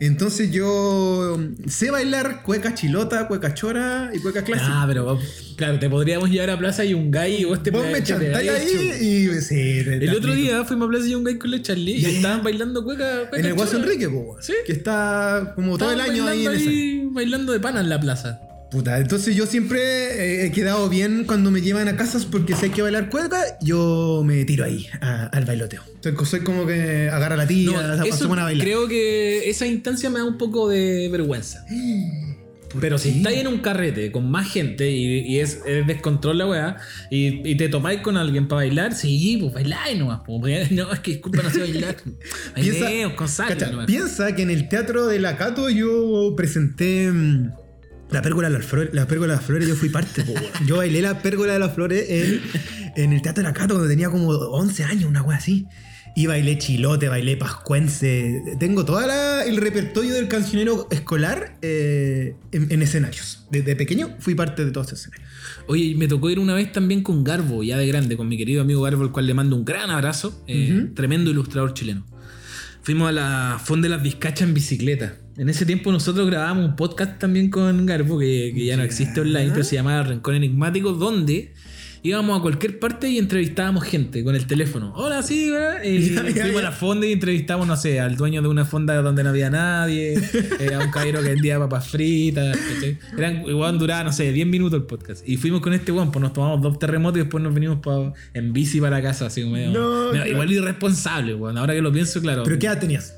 [0.00, 4.82] Entonces yo sé bailar cueca chilota, cueca chora y cueca clásica.
[4.82, 5.16] Ah, pero
[5.56, 9.40] claro, te podríamos llevar a Plaza Yungay y vos te Vos me chantáis ahí y
[9.40, 13.28] sí, El otro día fuimos a Plaza Yungay con la Charlie y estaban bailando cueca.
[13.28, 13.76] cueca En el Guaso.
[13.76, 14.54] Enrique, po, Sí.
[14.66, 16.68] que está como todo el año ahí en esa.
[16.68, 18.40] ahí, bailando de pana en la plaza.
[18.72, 22.64] Puta, entonces yo siempre eh, he quedado bien cuando me llevan a casas porque si
[22.64, 25.82] hay que bailar cueca, yo me tiro ahí a- al bailoteo.
[25.96, 28.64] Entonces soy como que agarra la tía, No, eso a bailar.
[28.66, 31.64] creo que esa instancia me da un poco de vergüenza.
[32.80, 36.46] Pero si estáis en un carrete con más gente y, y es, es descontrol la
[36.46, 36.76] weá
[37.10, 40.20] y, y te tomáis con alguien para bailar, sí, pues bailáis nomás.
[40.24, 41.96] Pues, no, es que disculpa, no sé bailar.
[42.54, 43.48] Piensa, Bailemos con sal.
[43.48, 43.84] cacha, nomás.
[43.86, 47.50] piensa que en el teatro de la Cato yo presenté mm,
[48.12, 50.34] La pérgola de las flores, la pérgola de las flores yo fui parte, po.
[50.66, 52.40] Yo bailé la pérgola de las flores en,
[52.96, 55.66] en el Teatro de la Cato cuando tenía como 11 años, una wea así.
[56.14, 58.42] Y bailé chilote, bailé pascuense.
[58.60, 59.00] Tengo todo
[59.46, 63.46] el repertorio del cancionero escolar eh, en, en escenarios.
[63.50, 65.30] Desde pequeño fui parte de todos esos escenarios.
[65.68, 68.60] Oye, me tocó ir una vez también con Garbo, ya de grande, con mi querido
[68.60, 70.44] amigo Garbo, al cual le mando un gran abrazo.
[70.46, 70.88] eh.
[70.94, 72.04] Tremendo ilustrador chileno.
[72.82, 75.16] Fuimos a la Fonda de las Vizcachas en bicicleta.
[75.38, 79.20] En ese tiempo nosotros grabábamos un podcast también con Garbo, que, que ya no existe
[79.20, 81.54] online, pero se llamaba Rincón Enigmático, donde
[82.04, 84.92] íbamos a cualquier parte y entrevistábamos gente con el teléfono.
[84.94, 85.82] Hola, sí, ¿verdad?
[85.84, 86.58] Y Ya, ya, fuimos ya.
[86.58, 89.48] a la fonda y entrevistamos, no sé, al dueño de una fonda donde no había
[89.48, 90.14] nadie,
[90.60, 92.54] eh, a un caballero que vendía papas fritas.
[92.56, 92.98] ¿cachai?
[93.16, 95.26] Eran, igual duraba, no sé, 10 minutos el podcast.
[95.26, 98.12] Y fuimos con este weón, pues nos tomamos dos terremotos y después nos venimos pa-
[98.34, 99.70] en bici para la casa, así como medio.
[99.70, 100.30] No, medio- claro.
[100.30, 101.56] Igual irresponsable, weón.
[101.56, 102.42] Ahora que lo pienso, claro.
[102.42, 103.16] ¿Pero qué edad tenías?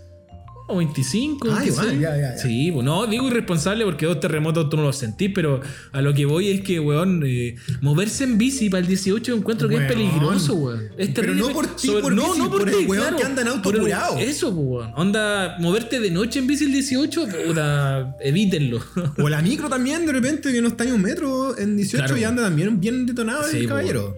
[0.66, 1.78] Como 25, Ah, 26.
[1.86, 2.38] igual, ya, ya, ya.
[2.38, 5.60] Sí, pues no, digo irresponsable porque dos terremotos tú no los sentís, pero
[5.92, 9.68] a lo que voy es que, weón, eh, moverse en bici para el 18 encuentro
[9.68, 10.88] que es peligroso, weón.
[10.96, 13.78] Es Pero no por ti, por bici, por el weón que anda en auto por
[13.78, 14.18] curado.
[14.18, 14.92] Eso, pues, weón.
[14.96, 18.80] Onda, moverte de noche en bici el 18, puta, evítenlo.
[19.22, 22.18] O la micro también, de repente, que no está ni un metro en 18 Claro.
[22.20, 23.68] y anda también bien detonado Sí, el po.
[23.70, 24.16] caballero.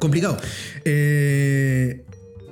[0.00, 0.36] Complicado.
[0.84, 2.02] Eh,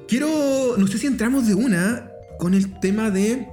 [0.07, 0.77] quiero.
[0.79, 2.10] No sé si entramos de una
[2.41, 3.47] con el tema de.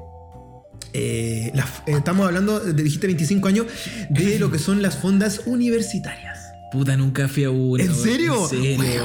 [0.93, 3.65] eh, eh, estamos hablando, de, dijiste 25 años,
[4.10, 6.36] de lo que son las fondas universitarias.
[6.69, 7.82] Puta, nunca fui a una.
[7.82, 8.43] ¿En serio?
[8.52, 9.04] En serio.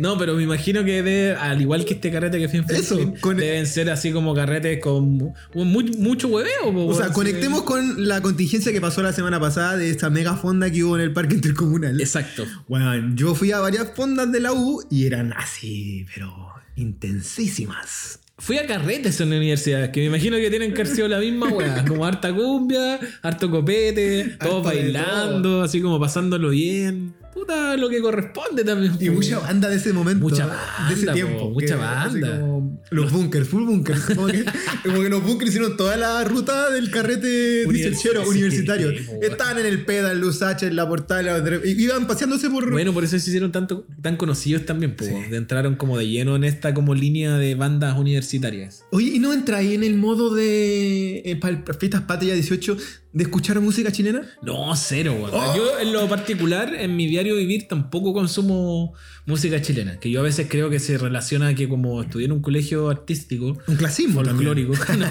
[0.00, 2.94] No, pero me imagino que debe, al igual que este carrete que fui en Eso,
[2.96, 6.72] Franklin, con- deben ser así como carretes con mu- mu- mucho hueveo.
[6.72, 10.34] po, O sea, conectemos con la contingencia que pasó la semana pasada de esta mega
[10.36, 12.00] fonda que hubo en el parque intercomunal.
[12.00, 12.46] Exacto.
[12.68, 16.32] Bueno, yo fui a varias fondas de la U y eran así, pero
[16.76, 18.18] intensísimas.
[18.36, 21.18] Fui a carretes en la universidad, que me imagino que tienen que haber sido la
[21.18, 27.14] misma weá, como harta cumbia, harto copete, todos Harto bailando, así como pasándolo bien.
[27.34, 28.92] Puta, lo que corresponde también.
[29.00, 29.14] Y po.
[29.16, 30.22] mucha banda de ese momento.
[30.22, 30.46] Mucha
[30.88, 31.38] De ese banda, tiempo.
[31.40, 32.40] po, mucha banda.
[32.40, 34.00] como los bunkers, full bunkers.
[34.14, 34.44] Como que,
[34.84, 38.90] como que los bunkers hicieron toda la ruta del carrete Univers- 18 sí, universitario.
[39.20, 42.70] Estaban en el PEDA, en Luz H, en la portal, y iban paseándose por.
[42.70, 45.04] Bueno, por eso se hicieron tanto, tan conocidos también, po.
[45.04, 45.12] Sí.
[45.32, 48.84] entraron como de lleno en esta como línea de bandas universitarias.
[48.92, 51.18] Oye, ¿y no entra ahí en el modo de.
[51.24, 52.76] eh, para fiestas patrias 18
[53.14, 54.22] de escuchar música chilena?
[54.42, 55.30] No, cero, weón.
[55.32, 55.56] Oh.
[55.56, 58.92] Yo en lo particular, en mi diario vivir, tampoco consumo
[59.24, 60.00] música chilena.
[60.00, 62.90] Que yo a veces creo que se relaciona a que como estudié en un colegio
[62.90, 64.22] artístico, Un clasismo.
[64.24, 65.06] folclórico, no,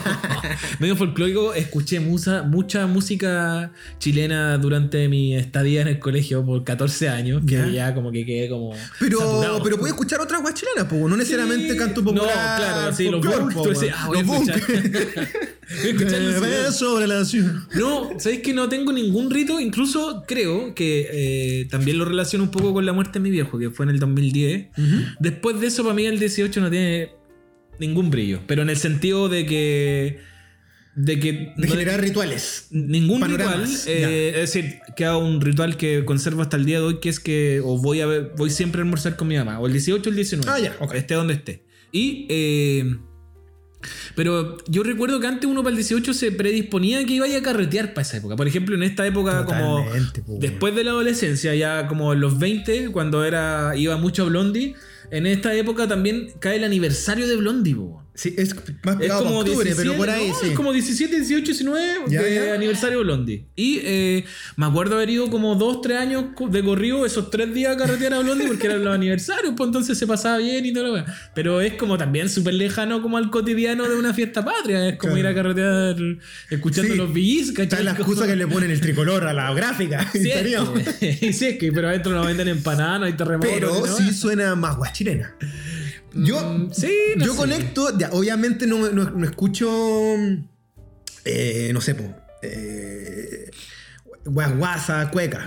[0.80, 7.08] medio folclórico, escuché mucha, mucha música chilena durante mi estadía en el colegio por 14
[7.08, 7.68] años, que Ya.
[7.70, 9.64] ya, como que quedé como Pero, saturado.
[9.64, 11.78] pero puedes escuchar otras guas chilenas, po, no necesariamente Sí.
[11.78, 12.26] canto popular.
[12.26, 12.32] No,
[12.66, 13.96] claro, sí, los folclor, bunkers, po, tú decís, weón.
[13.98, 14.54] ah, voy Los a
[16.72, 17.54] sobre la ciudad.
[17.76, 19.60] No, ¿sabéis que no tengo ningún rito?
[19.60, 23.58] Incluso creo que eh, también lo relaciono un poco con la muerte de mi viejo,
[23.60, 24.68] que fue en el 2010.
[25.20, 27.12] Después de eso, para mí el 18 no tiene
[27.80, 28.40] ningún brillo.
[28.48, 30.20] Pero en el sentido de que.
[30.96, 31.32] De que.
[31.34, 32.68] De no- generar rituales.
[32.72, 36.80] Ningún panoramas, ritual, eh, es decir, que haga un ritual que conservo hasta el día
[36.80, 39.36] de hoy, que es que o voy a ver, voy siempre a almorzar con mi
[39.36, 40.94] mamá, o el 18 o el 19, Ah, ya, ok.
[40.94, 41.64] esté donde esté.
[41.92, 42.96] Y eh,
[44.16, 47.94] pero yo recuerdo que antes uno para el 18 se predisponía que iba a carretear
[47.94, 48.36] para esa época.
[48.36, 52.40] Por ejemplo, en esta época Totalmente, como después de la adolescencia, ya como en los
[52.40, 54.76] 20, cuando era iba mucho a Blondie,
[55.12, 58.03] en esta época también cae el aniversario de Blondie, po.
[58.16, 60.48] Sí, es más Es como octubre, 17, pero por ahí no, sí.
[60.50, 62.54] Es como 17, 18, 19 Ya, de ya.
[62.54, 63.46] aniversario de Blondie.
[63.56, 64.24] Y eh,
[64.56, 68.14] me acuerdo haber ido como 2, 3 años de corrido esos 3 días a carretear
[68.14, 71.12] a Blondie porque eran los aniversarios, pues entonces se pasaba bien y todo lo demás.
[71.34, 74.90] Pero es como también súper lejano como al cotidiano de una fiesta patria.
[74.90, 75.30] Es como Claro.
[75.30, 75.96] ir a carretear
[76.52, 76.98] escuchando Sí.
[77.00, 77.84] los billis, Está ¿cachai?
[77.84, 80.08] la excusa que le ponen el tricolor a la gráfica.
[80.14, 80.44] Sí, es
[81.00, 83.52] que, sí, es que, pero adentro no venden empanadas, no hay terremotos.
[83.54, 85.36] Pero sí suena más guachilena.
[86.16, 87.38] Yo, Mm, sí, no yo sé.
[87.40, 89.70] conecto, ya, obviamente no, no- no escucho,
[91.26, 93.50] eh, no sé, po, eh,
[94.26, 95.46] guaguasa, cueca.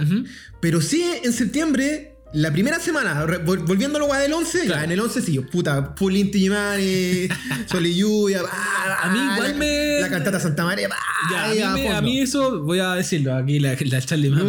[0.61, 4.85] Pero sí en septiembre, la primera semana, volviendo a lo del 11, ya, Claro.
[4.85, 7.29] en el 11 sí, puta, full Inti Gimani,
[7.71, 10.97] Sol y Lluvia, bah, A mí igual la, me- La cantata Santa María, bah,
[11.31, 14.42] Ya, a, mí me- a eso, voy a decirlo, aquí la, la Charlie me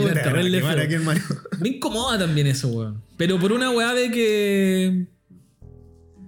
[0.88, 1.22] qué malo.
[1.60, 3.02] Me incomoda también eso, weón.
[3.18, 5.06] Pero por una weá de que.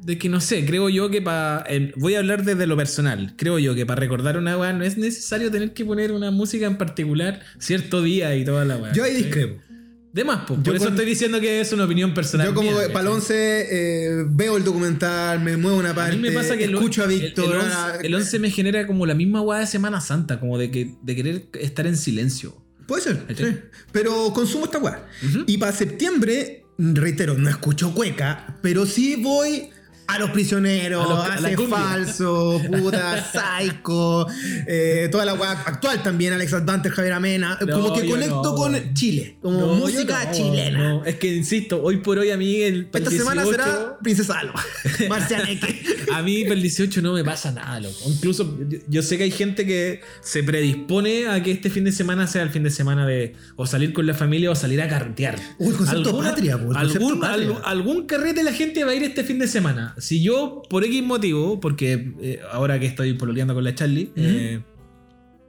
[0.10, 1.64] De que no sé, creo yo que para.
[1.96, 3.36] voy a hablar desde lo personal.
[3.38, 6.66] Creo yo que para recordar una weá no es necesario tener que poner una música
[6.66, 8.92] en particular cierto día y toda la weá.
[8.92, 9.18] Yo ahí ¿sí?
[9.26, 9.62] discrepo.
[10.12, 10.56] De más, po.
[10.56, 12.48] Yo por eso con- estoy diciendo que es una opinión personal.
[12.48, 13.08] Yo como para el ¿cachai?
[13.12, 16.74] 11 eh, veo el documental, me muevo una A parte, mí me pasa que el-
[16.74, 17.46] escucho a Víctor.
[17.54, 20.72] El, 11, el 11 me genera como la misma weá de Semana Santa, como de
[20.72, 22.58] que de querer estar en silencio.
[22.88, 23.70] Puede ser.
[23.92, 25.06] Pero consumo esta weá.
[25.46, 29.70] Y para septiembre, reitero, no escucho cueca, pero sí voy
[30.10, 34.28] a los prisioneros, A los- a Hace falso, puta, psycho,
[34.68, 37.58] eh, toda la weá actual también, Alex Advanter, Javier Amena.
[37.66, 38.56] No, como que conecto no.
[38.56, 41.02] con Chile, como No, música chilena.
[41.06, 44.64] Es que insisto, hoy por hoy a mí el Esta semana 18, será Princesa Alba,
[45.10, 46.06] Marcianeque.
[46.14, 47.98] A mí para el 18 no me pasa nada, loco.
[48.08, 51.92] Incluso yo, yo sé que hay gente que se predispone a que este fin de
[51.92, 54.88] semana sea el fin de semana de o salir con la familia o salir a
[54.88, 55.38] carretear.
[55.60, 57.46] Uy, concepto Alguna- patria, po, el concepto algún, patria.
[57.48, 59.96] algún- algún carrete la gente va a ir este fin de semana.
[60.00, 64.62] Si yo, por X motivo, porque eh, ahora que estoy pololeando con la Charlie, eh,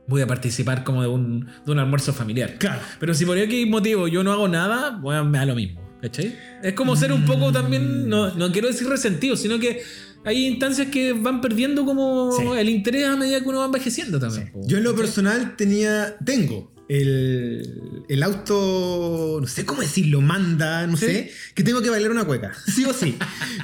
[0.09, 2.57] voy a participar como de un, de un almuerzo familiar.
[2.59, 2.81] Claro.
[2.99, 5.81] Pero si por X motivo yo no hago nada, bueno, me da lo mismo.
[6.03, 6.35] ¿Cachai?
[6.63, 9.83] Es como ser un poco también, no, no quiero decir resentido, sino que
[10.25, 12.43] hay instancias que van perdiendo como Sí.
[12.59, 14.51] el interés a medida que uno va envejeciendo también.
[14.67, 15.05] Yo en lo ¿Cachai?
[15.05, 21.07] personal tenía, tengo el, el auto, no sé cómo decirlo, manda, no Sí.
[21.07, 23.17] sé, que tengo que bailar una cueca, sí o sí.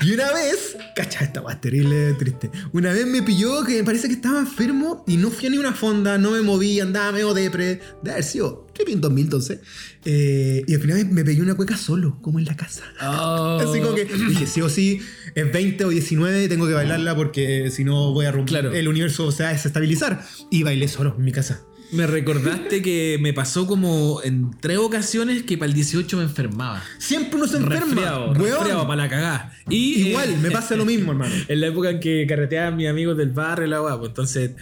[0.02, 2.50] Y una vez, cacha, esta es terrible, triste.
[2.72, 5.58] Una vez me pilló que me parece que estaba enfermo y no fui a ni
[5.58, 9.58] una fonda, no me moví, andaba medio depre, de haber sido en 2000 entonces.
[10.04, 12.84] Eh, y al final me pegué una cueca solo, como en la casa.
[13.02, 13.58] Oh.
[13.60, 15.00] Así como que dije, sí o sí,
[15.34, 18.72] es 20 o 19, tengo que bailarla porque si no voy a romper Claro.
[18.72, 20.24] el universo, se va a desestabilizar.
[20.50, 21.62] Y bailé solo en mi casa.
[21.92, 26.82] Me recordaste que me pasó como en tres ocasiones que para el 18 me enfermaba.
[26.98, 27.86] Siempre uno se enferma.
[27.86, 29.52] Resfriado, resfriado para la cagada.
[29.68, 31.34] Y, Igual, eh, me pasa lo mismo, hermano.
[31.48, 34.52] en la época en que carreteaban mis amigos del barrio la weá, pues entonces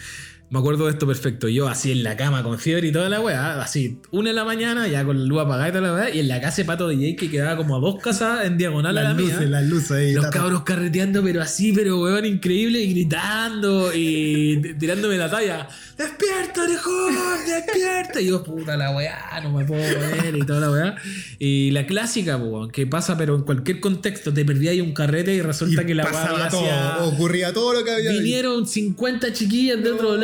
[0.50, 1.48] me acuerdo de esto perfecto.
[1.48, 4.44] Yo así en la cama con fiebre y toda la weá, así una de la
[4.44, 6.64] mañana, ya con la luz apagada y toda la weá, y en la casa de
[6.66, 9.34] Pato DJ que quedaba como a dos casas en diagonal a la mía.
[9.34, 10.12] luces, las luces ahí.
[10.12, 15.68] Los cabros carreteando, pero así, pero weón, increíble, y gritando y tirándome la talla.
[15.98, 17.14] ¡Despierta, orejón!
[17.46, 18.20] ¡Despierta!
[18.20, 20.96] Y yo, puta la weá, no me puedo mover y toda la weá.
[21.38, 24.92] Y la clásica, pues, weón, que pasa, pero en cualquier contexto, te perdí ahí un
[24.92, 28.10] carrete y resulta Y que la weá pasaba todo, hacia- ocurría todo lo que había.
[28.10, 28.18] ahí.
[28.18, 30.16] Vinieron 50 chiquillas de otro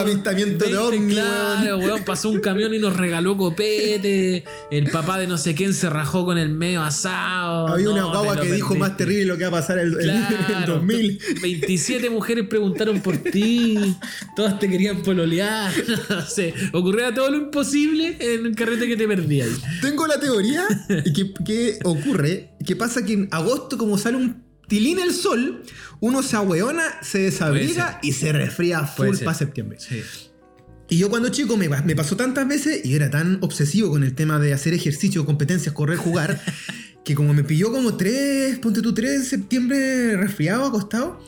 [0.00, 2.04] avistamiento de 20, ovni, Claro, weón.
[2.04, 4.44] Pasó un camión y nos regaló copete.
[4.70, 7.68] El papá de no sé quién se rajó con el medio asado.
[7.68, 10.24] Había una guagua que dijo más terrible lo que va a pasar el, el- el
[10.46, 11.18] Claro, 2000.
[11.42, 13.76] 27 mujeres preguntaron por ti.
[14.36, 15.72] Todas te querían pololear.
[16.08, 16.54] No sé.
[16.72, 19.48] Ocurría todo lo imposible en el carrete que te perdías.
[19.80, 20.64] Tengo la teoría
[21.04, 24.43] y que, que ocurre, que pasa que en agosto como sale un
[24.74, 25.62] tilín el sol,
[26.00, 29.78] uno se ahueona, se desabriga y se resfría full para septiembre.
[29.78, 30.02] Sí.
[30.88, 34.16] Y yo cuando chico me, me pasó tantas veces y era tan obsesivo con el
[34.16, 36.42] tema de hacer ejercicio, competencias, correr, jugar,
[37.04, 41.20] que como me pilló como 3, ponte tú 3 de septiembre resfriado, acostado,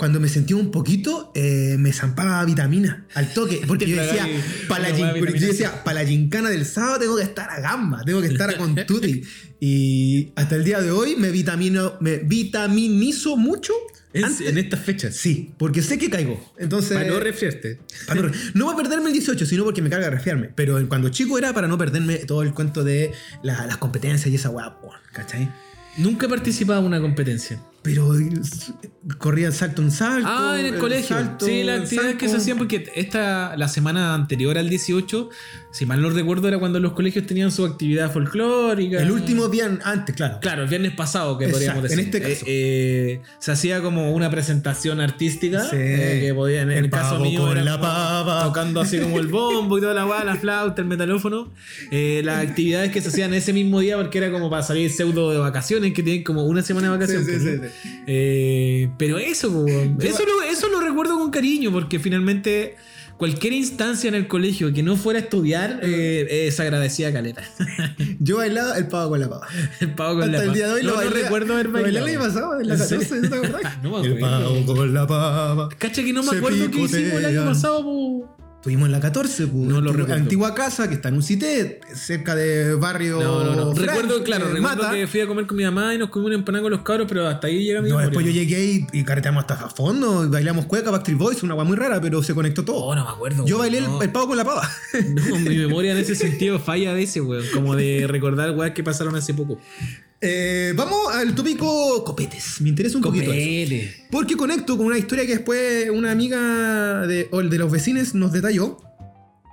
[0.00, 3.60] cuando me sentía un poquito, eh, me zampaba vitamina al toque.
[3.68, 4.26] Porque yo decía,
[4.66, 8.02] para la, gin- yo decía, para la gincana del sábado tengo que estar a gamba,
[8.04, 9.22] tengo que estar con tutti.
[9.60, 13.72] Y hasta el día de hoy me vitamino, me vitaminizo mucho.
[14.12, 15.14] En, en estas fechas.
[15.14, 16.52] Sí, porque sé que caigo.
[16.58, 16.96] Entonces.
[16.96, 17.78] Para no resfriarte.
[18.08, 20.48] Para no, no para perderme el 18, sino porque me carga resfriarme.
[20.56, 23.12] Pero cuando chico era para no perderme todo el cuento de
[23.44, 25.48] la- las competencias y esa po, ¿cachai?
[25.98, 27.60] Nunca he participado en una competencia.
[27.82, 28.28] Pero eh,
[29.18, 30.28] corría salto en salto.
[30.30, 31.16] Ah, en el colegio.
[31.16, 32.42] salto, sí, las el actividades que se salto.
[32.42, 35.30] hacían, porque esta, la semana anterior al 18,
[35.72, 39.00] si mal no recuerdo, era cuando los colegios tenían su actividad folclórica.
[39.00, 40.38] El último día antes, claro.
[40.42, 42.04] Claro, el viernes pasado, que Exacto, podríamos en decir.
[42.14, 42.44] este caso.
[42.46, 45.62] Eh, eh, se hacía como una presentación artística.
[45.64, 45.76] Sí.
[45.78, 48.44] eh, que podía, en el, El caso mío, con era la como pava.
[48.44, 51.50] tocando así como el bombo y toda la guada, la flauta, el metalófono.
[51.90, 55.30] Eh, las actividades que se hacían ese mismo día, porque era como para salir pseudo
[55.32, 57.26] de vacaciones, que tienen como una semana de vacaciones.
[57.26, 57.69] Sí, sí,
[58.06, 62.76] Eh, pero eso, po, eso, lo, eso lo recuerdo con cariño, porque finalmente
[63.16, 67.42] cualquier instancia en el colegio que no fuera a estudiar eh, es agradecida caleta.
[68.18, 69.46] Yo bailaba el pavo con la pava.
[69.80, 70.54] El pavo con Hasta la el pava.
[70.56, 71.22] día de hoy no, lo no bailé.
[71.22, 72.06] recuerdo haber bailé bailado.
[72.08, 73.30] el pasado, en la ¿En 14, serio?
[73.82, 75.68] ¿no me El pavo con la pava.
[75.78, 78.36] Cacha que no me acuerdo qué hicimos el año pasado, po.
[78.62, 80.14] Tuvimos en la 14, pues, No lo antigua, recuerdo.
[80.22, 83.18] antigua casa que está en un cité, cerca de barrio.
[83.18, 83.74] No, no, no.
[83.74, 84.92] Frank, Recuerdo, claro, eh, recuerdo Mata.
[84.92, 87.06] que fui a comer con mi mamá y nos comimos una empanada con los cabros,
[87.08, 88.08] pero hasta ahí llega mi No, memoria.
[88.10, 91.54] después yo llegué y, y carreteamos hasta a fondo, y bailamos cueca, Backstreet Boys, una
[91.54, 92.76] agua muy rara, pero se conectó todo.
[92.84, 93.46] Oh, no me acuerdo.
[93.46, 94.02] yo weón, bailé el- no.
[94.02, 94.68] el, pavo con la pava.
[95.08, 97.44] No, mi memoria en ese sentido falla a veces, weón.
[97.54, 99.58] Como de recordar weas que pasaron hace poco.
[100.22, 102.60] Eh, vamos al tópico copetes.
[102.60, 103.90] Me interesa un poquito eso.
[104.10, 108.32] Porque conecto con una historia que después una amiga de, o de los vecinos nos
[108.32, 108.78] detalló.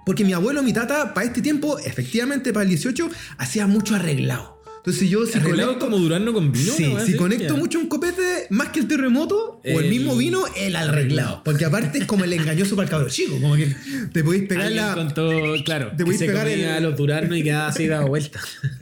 [0.05, 4.56] Porque mi abuelo, mi tata, para este tiempo, efectivamente para el 18, hacía mucho arreglado.
[4.87, 6.71] Entonces yo si conecto, como Durano con vino.
[6.71, 7.59] sí, si así, conecto ya.
[7.59, 11.41] mucho un copete, más que el terremoto o el mismo vino, el arreglado.
[11.43, 13.37] Porque aparte es como el engañoso para el cabro chico.
[13.41, 13.75] Como que
[14.13, 14.93] te podéis pegar Alguien la.
[14.93, 15.29] contó,
[15.65, 18.39] claro, Te podéis pegar el- a los duranos y quedaba así dado vuelta.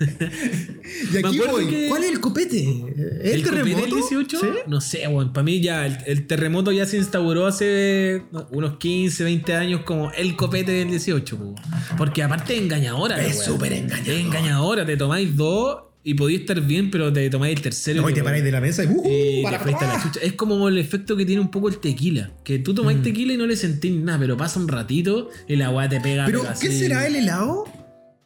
[1.12, 1.68] Y aquí voy.
[1.68, 2.60] que- ¿Cuál es el copete?
[2.64, 3.76] ¿El, ¿El terremoto?
[3.86, 4.40] copete del 18?
[4.40, 4.48] ¿Sí?
[4.68, 5.34] No sé, weón.
[5.34, 10.12] Para mí ya el, el terremoto ya se instauró hace unos 15, 20 años como
[10.12, 11.56] el copete del 18, po.
[11.98, 13.24] Porque aparte es engañadora.
[13.26, 14.10] Es súper engañador.
[14.14, 14.86] Es engañadora.
[14.86, 18.02] Te tomáis dos y podías estar bien, pero te tomáis el tercero.
[18.04, 18.88] No, y te paráis de la mesa y.
[18.88, 20.04] Uh, y para, te fuiste a la para.
[20.06, 20.20] chucha.
[20.26, 22.32] Es como el efecto que tiene un poco el tequila.
[22.44, 22.76] Que tú Mm.
[22.76, 26.00] tomáis tequila y no le sentís nada, pero pasa un ratito y la weá te
[26.00, 26.26] pega.
[26.28, 27.66] Pero, pero ¿qué así- será el helado?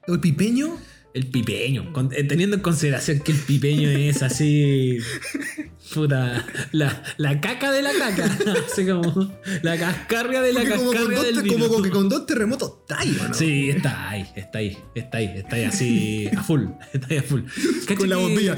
[0.08, 0.76] ¿O el pipeño?
[1.14, 1.92] El pipeño.
[1.92, 5.00] Con- eh, teniendo en consideración que el pipeño es así.
[5.94, 6.46] Puta.
[6.72, 8.26] La, la caca de la caca.
[8.72, 9.32] Así como.
[9.64, 11.68] La cascarria de la Porque como, con cascarria dos, del vino.
[11.68, 13.34] como que con dos terremotos está ahí, ¿o no?
[13.34, 17.24] Sí, está ahí, está ahí, está ahí, está ahí así a full, está ahí a
[17.24, 17.42] full.
[17.98, 18.56] Con la bombilla.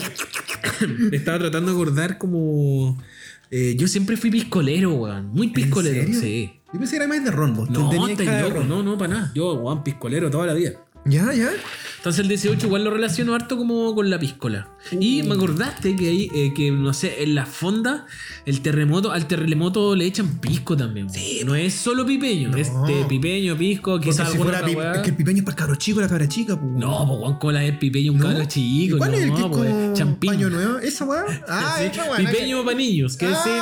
[1.13, 3.01] Estaba tratando de acordar como...
[3.49, 5.27] eh, yo siempre fui piscolero, weón.
[5.27, 6.51] Muy piscolero, sí.
[6.73, 7.69] Yo pensé que era más de ron, vos.
[7.69, 9.31] No, loco, no, no, para nada.
[9.35, 10.73] Yo, weón, piscolero toda la vida.
[11.05, 11.49] Ya, ya.
[11.97, 14.67] Entonces el 18 igual lo relaciono harto como con la piscola.
[14.99, 18.07] Y me acordaste que hay, eh, que no sé, en la fonda,
[18.45, 21.09] el terremoto, al terremoto le echan pisco también.
[21.11, 21.41] Sí.
[21.45, 22.57] No es solo pipeño, No.
[22.57, 25.59] es de pipeño, pisco, quizás si alguna pi- es que el pipeño es para el
[25.59, 26.71] cabro chico, la cabra chica, pues.
[26.73, 28.27] No, pues Juan Cola es pipeño, un ¿No?
[28.27, 28.95] cabro chico.
[28.95, 30.79] ¿Y ¿Cuál no, es el que es pues, paño nuevo?
[30.79, 31.23] ¿Esa weá?
[31.47, 32.17] Ah, Sí, esa weá.
[32.17, 33.53] pipeño para niños, que Ah, sin,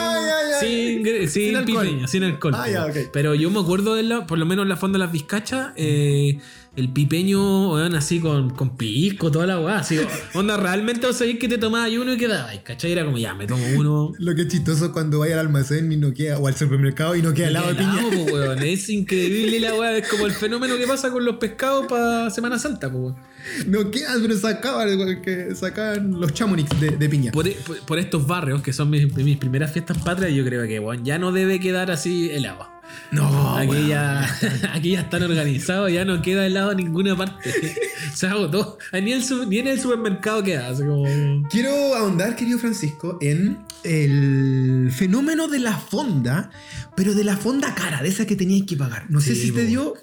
[1.04, 2.54] ya, ya, sin, pipeño, sin alcohol.
[2.56, 2.74] Ah, pues.
[2.74, 3.10] ya, ok.
[3.12, 5.72] Pero yo me acuerdo de la, por lo menos en la fonda de las vizcachas,
[5.76, 6.40] eh,
[6.80, 9.80] el pipeño, weón, así con, con pisco, toda la weá.
[9.80, 10.00] Así,
[10.34, 12.92] onda, realmente vos sabés que te tomabas uno y quedabas, ¿cachai?
[12.94, 14.14] Era como, ya, me tomo uno.
[14.18, 17.22] Lo que es chistoso cuando vaya al almacén y no queda, o al supermercado y
[17.22, 18.00] no queda helado de piña.
[18.02, 18.60] po, weón.
[18.64, 19.98] Es increíble la weá.
[19.98, 23.16] Es como el fenómeno que pasa con los pescados para Semana Santa, po, weón.
[23.68, 27.32] No queda, pero sacaban, que sacaban los chamonix de, de piña.
[27.32, 30.80] Por, por- por estos barrios, que son mis, mis primeras fiestas patrias, yo creo que
[30.80, 32.68] weón, ya no debe quedar así helado.
[33.12, 34.24] No, aquí, ya,
[34.74, 37.52] aquí ya están organizados, ya no queda helado en ninguna parte.
[38.14, 38.78] Se agotó.
[38.94, 40.70] Ni, el su- ni en el supermercado queda.
[40.70, 41.04] Así como...
[41.50, 46.52] Quiero ahondar, querido Francisco, en el fenómeno de la fonda,
[46.96, 49.10] pero de la fonda cara, de esa que teníais que pagar.
[49.10, 49.94] No sé si te dio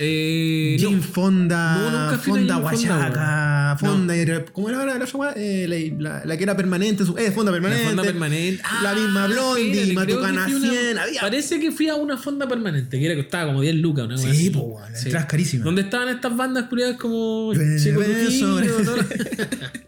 [0.00, 0.88] Eh, no.
[0.90, 3.76] Gin Fonda, No, nunca Fonda Gin Fonda.
[3.80, 5.32] Fonda, y- ¿cómo era la, la?
[5.34, 5.66] Eh,
[5.98, 7.86] la, la- la que era permanente, su- eh, Fonda La permanente.
[7.88, 8.62] fonda permanente.
[8.82, 11.94] La misma Blondie, Matucana creo que fui a una- 100, había- Parece que fui a
[11.96, 14.04] una fonda permanente, que era que costaba como 10 lucas.
[14.06, 14.50] Una Sí, así.
[14.50, 15.64] po, weón, la entrada es carísima.
[15.64, 18.00] Donde estaban estas bandas curiosas como Chico
[18.38, 18.96] sobre- todo.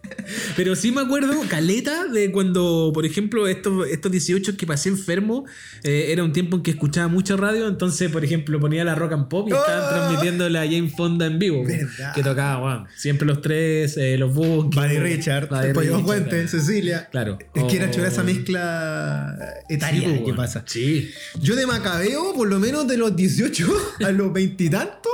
[0.56, 5.44] Pero sí me acuerdo, caleta, de cuando, por ejemplo, estos, estos 18 que pasé enfermo,
[5.82, 9.12] eh, era un tiempo en que escuchaba mucha radio, entonces, por ejemplo, ponía la rock
[9.12, 9.88] and pop y estaban Oh.
[9.88, 11.64] transmitiendo la Jane Fonda en vivo.
[11.64, 12.14] Verdad.
[12.14, 14.84] Que tocaba, bueno, siempre los tres, eh, los Bunkers.
[14.86, 16.48] Buddy Richard, Buddy Pollo Fuente, claro.
[16.48, 17.08] Cecilia.
[17.10, 17.38] Claro.
[17.54, 17.90] Es que era Oh.
[17.90, 19.36] chula esa mezcla
[19.68, 20.64] etaria Sí, que pasa.
[20.66, 21.10] Sí.
[21.40, 23.66] Yo de Macabeo, por lo menos de los 18
[24.04, 25.12] a los 20 y tantos,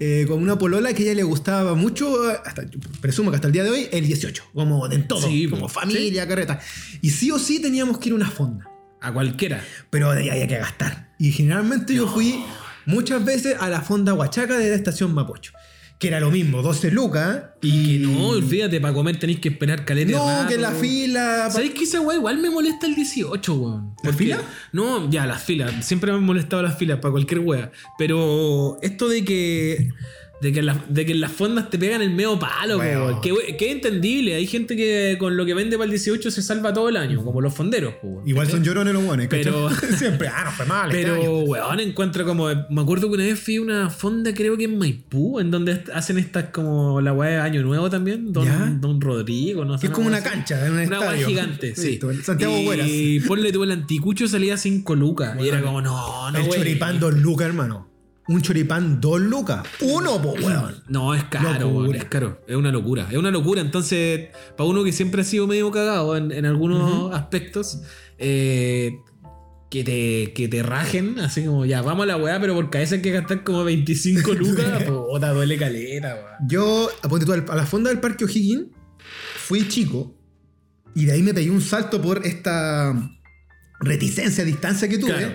[0.00, 2.10] eh, con una polola que a ella le gustaba mucho,
[2.44, 2.62] hasta,
[3.00, 6.26] presumo que hasta el día de hoy, el 18, como en todo, Sí, como familia,
[6.26, 6.58] carreta.
[7.02, 8.68] Y sí o sí teníamos que ir a una fonda,
[9.00, 9.62] A cualquiera.
[9.90, 11.12] pero de ahí había que gastar.
[11.18, 12.42] Y generalmente yo fui
[12.86, 15.52] muchas veces a la fonda Huachaca de la estación Mapocho,
[16.00, 17.42] que era lo mismo, 12 lucas.
[17.60, 20.12] Y que no, olvídate, para comer tenéis que esperar caleta.
[20.12, 20.48] No, rato.
[20.48, 21.42] que la fila.
[21.44, 23.94] pa- ¿Sabéis que esa weá igual me molesta el 18, weón?
[24.02, 24.40] ¿La fila?
[24.72, 25.84] No, ya, las filas.
[25.84, 27.70] Siempre me han molestado las filas para cualquier weá.
[27.98, 29.90] Pero esto de que.
[30.40, 33.20] De que, en las- de que en las fondas te pegan el medio palo, weón.
[33.20, 34.34] que, que es entendible.
[34.36, 37.22] Hay gente que con lo que vende para el 18 se salva todo el año,
[37.22, 37.94] como los fonderos.
[38.24, 40.90] Igual son llorones los buenos, Pero- Siempre, ah, no fue mal.
[40.90, 41.02] este.
[41.04, 42.46] Pero, weón, encuentro como.
[42.70, 45.82] Me acuerdo que una vez fui a una fonda, creo que en Maipú, en donde
[45.94, 48.32] hacen estas como la weá de Año Nuevo también.
[48.32, 48.72] Don, ¿Ya?
[48.80, 49.86] Don Rodrigo, no sé.
[49.88, 50.28] Es como una así.
[50.30, 51.90] cancha, un Una weá gigante, sí.
[51.90, 52.54] Listo, Santiago
[52.86, 55.36] y ponle tú el anticucho salía 5 lucas.
[55.38, 56.58] y era como, no, no, el güey.
[56.60, 57.89] choripán lucas, hermano.
[58.30, 59.66] Un choripán dos lucas.
[59.80, 60.84] Uno, po, weón.
[60.86, 62.40] No, es caro, weón, es caro.
[62.46, 63.08] Es una locura.
[63.10, 63.60] Es una locura.
[63.60, 67.80] Entonces, para uno que siempre ha sido medio cagado en, en algunos aspectos,
[68.18, 69.00] eh,
[69.68, 72.94] que, te, que te rajen, así como, ya, vamos a la weá, pero por cabeza
[72.94, 76.48] hay que gastar como 25 lucas, puta, duele caleta, weón.
[76.48, 78.68] Yo, apunte tú, a la fonda del Parque O'Higgins,
[79.38, 80.14] fui chico
[80.94, 82.94] y de ahí me pegué un salto por esta
[83.80, 85.14] reticencia, distancia que tuve.
[85.14, 85.34] Claro.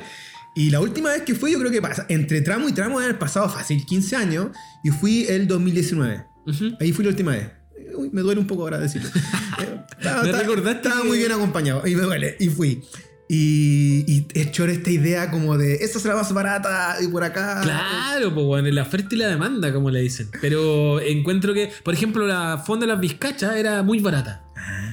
[0.55, 3.19] Y la última vez que fui, yo creo que pasa, entre tramo y tramo han
[3.19, 4.47] pasado fácil 15 años
[4.83, 6.25] y fui el 2019.
[6.47, 6.77] Ujú.
[6.79, 7.49] Ahí fui la última vez.
[7.95, 9.09] Uy, me duele un poco ahora decirlo.
[9.57, 12.35] Eh, estaba- Me estaba- Estaba que- muy bien acompañado y me duele.
[12.39, 12.83] Y fui.
[13.27, 17.61] Y, y hecho esta idea como de esta será más barata y por acá.
[17.63, 20.29] Claro, pues bueno, la oferta y la demanda, como le dicen.
[20.41, 24.43] Pero encuentro que, por ejemplo, la fonda de las bizcachas era muy barata.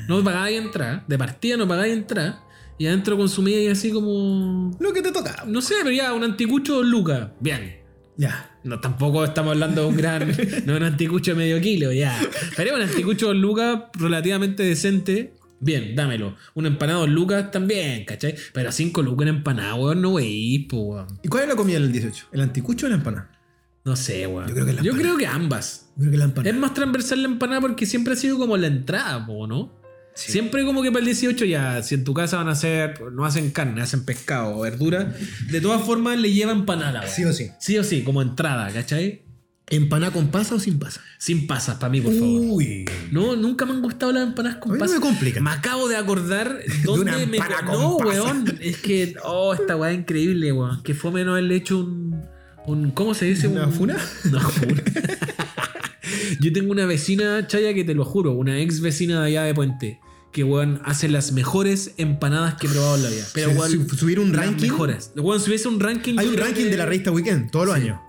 [0.09, 2.41] No pagáis entrar, de partida no pagáis entrar.
[2.83, 4.77] Y adentro consumíais así como.
[4.81, 5.45] Lo que te toca.
[5.47, 7.33] No sé, pero ya un anticucho Luca.
[7.39, 7.77] Bien.
[8.17, 8.59] Ya.
[8.65, 10.37] No, tampoco estamos hablando de un gran.
[10.67, 12.19] no un anticucho de medio kilo, ya.
[12.57, 15.33] Pero un anticucho Luca relativamente decente.
[15.61, 16.35] Bien, dámelo.
[16.55, 18.35] Un empanado Lucas también, ¿cachai?
[18.53, 21.07] Pero a 5 lucas en empanada, weón, no wey, pues, weón.
[21.23, 22.31] ¿Y cuál es la comida del 18?
[22.33, 23.31] ¿El anticucho o la empanada?
[23.85, 24.49] No sé, weón.
[24.49, 25.15] Yo creo que la Yo empanada.
[25.15, 25.93] creo que ambas.
[25.95, 26.53] Yo creo que la empanada.
[26.53, 29.82] Es más transversal la empanada porque siempre ha sido como la entrada, po, ¿no?
[30.15, 30.33] Sí.
[30.33, 33.25] Siempre como que para el 18 ya, si en tu casa van a hacer, no
[33.25, 35.15] hacen carne, hacen pescado o verdura,
[35.51, 37.13] de todas formas le lleva empanada, weón.
[37.15, 37.51] Sí o sí.
[37.59, 39.23] Sí o sí, como entrada, ¿cachai?
[39.71, 41.01] ¿Empanada con pasa o sin pasa?
[41.17, 42.41] Sin pasas, para mí, por favor.
[42.43, 42.85] Uy.
[43.11, 44.97] No, nunca me han gustado las empanadas con mí no pasas.
[44.97, 45.45] me complican.
[45.45, 47.39] Me acabo de acordar dónde una me.
[47.39, 48.15] con No, pasas.
[48.25, 48.59] weón.
[48.61, 49.15] Es que.
[49.25, 50.83] Oh, esta weá es increíble, weón.
[50.83, 52.23] Que fue menos haberle hecho un.
[52.67, 53.49] un ¿Cómo se dice?
[53.49, 53.97] ¿Una un, funa?
[54.31, 54.75] No, funa.
[56.41, 59.55] Yo tengo una vecina, Chaya, que te lo juro, una ex vecina de allá de
[59.55, 60.01] Puente.
[60.33, 63.25] Que, weón, hace las mejores empanadas que he probado en la vida.
[63.35, 63.89] Pero, weón.
[63.91, 64.63] subir un ranking.
[64.71, 65.13] mejores.
[65.15, 66.19] Weón, si hubiese un ranking.
[66.19, 67.83] Hay un ranking que- de la revista Weekend todos los Sí.
[67.83, 68.01] años.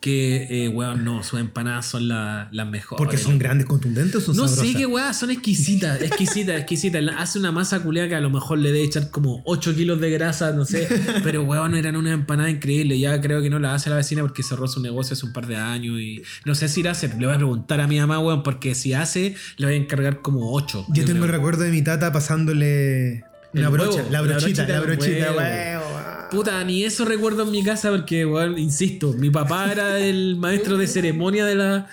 [0.00, 2.98] Que, eh, weón, no, sus empanadas son la- las mejores.
[2.98, 4.72] Porque son grandes, contundentes o son No sabrosas.
[4.72, 7.02] sé qué weá, son exquisitas, exquisitas, exquisitas.
[7.16, 10.10] Hace una masa culeada que a lo mejor le debe echar como 8 kilos de
[10.10, 10.86] grasa, no sé.
[11.24, 12.96] Pero weón, eran una empanada increíble.
[12.98, 15.48] Ya creo que no la hace la vecina porque cerró su negocio hace un par
[15.48, 17.08] de años y no sé si la hace.
[17.08, 20.20] Le voy a preguntar a mi mamá, weón, porque si hace, le voy a encargar
[20.22, 20.86] como 8.
[20.94, 24.80] Yo tengo el recuerdo de mi tata pasándole una brocha, huevo, la la brochita, la
[24.80, 25.38] brochita, huevo.
[25.38, 25.97] huevo.
[26.30, 30.76] Puta, ni eso recuerdo en mi casa porque, weón, insisto, mi papá era el maestro
[30.76, 31.86] de ceremonia de, la,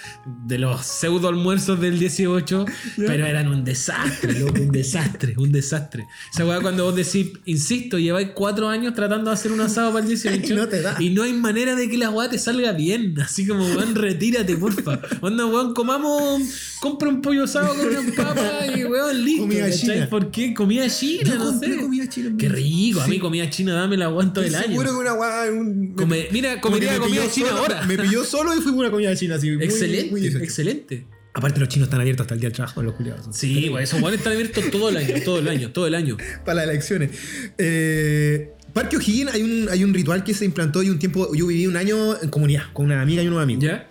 [0.46, 2.66] de los pseudo almuerzos del 18,
[2.98, 6.06] pero eran un desastre, loco, un desastre, un desastre.
[6.34, 10.04] Esa weá cuando vos decís, insisto, lleváis cuatro años tratando de hacer un asado para
[10.04, 10.98] el 18 Y no te da.
[11.00, 13.18] y no hay manera de que la weá te salga bien.
[13.22, 15.00] Así como, weón, retírate, porfa.
[15.22, 16.42] Onda, weón, comamos,
[16.82, 19.44] compra un pollo asado con una papa y, weón, listo.
[19.44, 20.08] Comida china.
[20.10, 20.54] ¿Por qué?
[20.54, 21.78] Comida china, Yo no sé.
[21.78, 24.68] comida china Qué rico, a mí comida china dame la del año.
[24.68, 27.86] Seguro que una guay, un- Come- mira, comería me comida china solo- ahora.
[27.86, 29.52] Me pilló solo y fui por una comida china así.
[29.52, 30.46] muy- excelente, muy decente.
[30.46, 31.08] excelente.
[31.34, 33.36] Aparte, los chinos están abiertos hasta el día del trabajo, los culiados.
[33.36, 36.16] Sí, güey, esos están abiertos todo el año, todo el año, todo el año.
[36.46, 37.10] Para las elecciones.
[37.58, 41.34] Eh, Parque O'Higgins hay un, hay un ritual que se implantó y un tiempo.
[41.36, 43.64] Yo viví un año en comunidad con una amiga y unos amigos.
[43.66, 43.90] ¿Ya?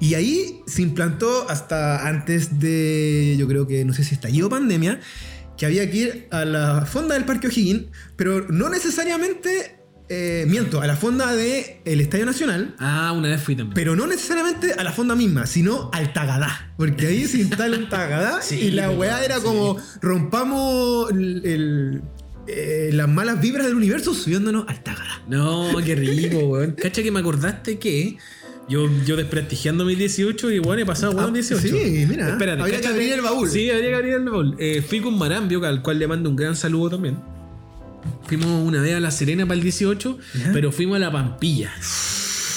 [0.00, 5.00] Y ahí se implantó hasta antes de, yo creo que, no sé si estallido pandemia,
[5.58, 7.86] que había que ir a la fonda del Parque O'Higgins,
[8.16, 9.76] pero no necesariamente,
[10.08, 13.74] eh, miento, a la fonda del Estadio Nacional, Ah, una vez fui también.
[13.74, 16.72] pero no necesariamente a la fonda misma, sino al Tagadá.
[16.76, 19.42] Porque ahí se instala un Tagadá Sí, y la weá era sí.
[19.42, 22.02] como rompamos el- el-
[22.50, 25.22] eh, las malas vibras del universo subiéndonos al Tagadá.
[25.28, 26.72] No, qué rico, weón.
[26.72, 28.16] Cacha que me acordaste que
[28.68, 31.60] yo, yo desprestigiando mis 18 y bueno, he pasado buenos Ah, 18.
[31.62, 33.48] sí, mira, Espérate, habría que abrir el baúl.
[33.48, 34.56] Sí, habría que abrir el baúl.
[34.58, 37.16] Eh, fui con Marambio, al cual le mando un gran saludo también.
[38.26, 40.50] Fuimos una vez a La Serena para el 18, Ya.
[40.52, 41.72] pero fuimos a La Pampilla.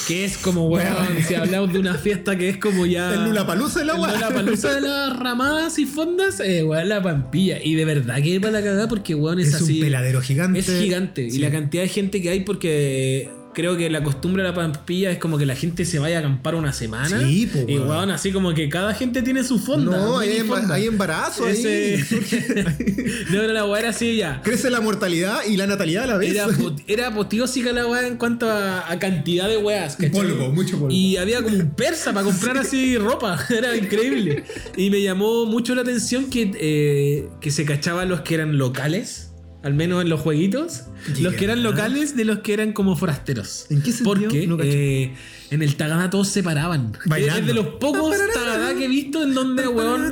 [0.07, 0.85] Que es como, weón,
[1.25, 3.13] si hablamos de una fiesta que es como ya.
[3.13, 3.93] El Lulapalooza de la.
[3.97, 7.63] La palusa de las ramadas y fondas, eh, weón, la pampilla.
[7.63, 9.75] Y de verdad que es para la cagada porque, weón, es, Es así.
[9.75, 10.59] un peladero gigante.
[10.59, 11.21] Es gigante.
[11.23, 15.11] Y la cantidad de gente que hay porque creo que la costumbre de la pampilla
[15.11, 17.19] es como que la gente se vaya a acampar una semana.
[17.19, 18.11] Sí, po, Y, weón.
[18.11, 19.97] así como que cada gente tiene su fonda.
[19.97, 20.75] No, hay, mini emba- fonda.
[20.75, 23.25] hay embarazo Ese- ahí.
[23.31, 24.41] no, no, la weá era así ya.
[24.43, 26.31] Crece la mortalidad y la natalidad a la vez.
[26.33, 29.95] Era, pot- era apoteósica la weá en cuanto a, a cantidad de weas.
[29.95, 30.11] ¿cachai?
[30.11, 30.91] Polvo, mucho polvo.
[30.93, 33.37] Y había como un persa para comprar así ropa.
[33.49, 34.43] Era increíble.
[34.77, 39.30] Y me llamó mucho la atención que, eh, que se cachaban los que eran locales.
[39.63, 40.83] Al menos en los jueguitos.
[41.19, 43.67] Los que eran locales de los que eran como forasteros.
[43.69, 44.03] ¿En qué sentido?
[44.03, 45.13] Porque No eh,
[45.51, 46.97] en el Tagadá todos se paraban.
[47.05, 47.41] Bailando.
[47.41, 50.11] Es de los pocos Tagadá que he visto en donde, weón,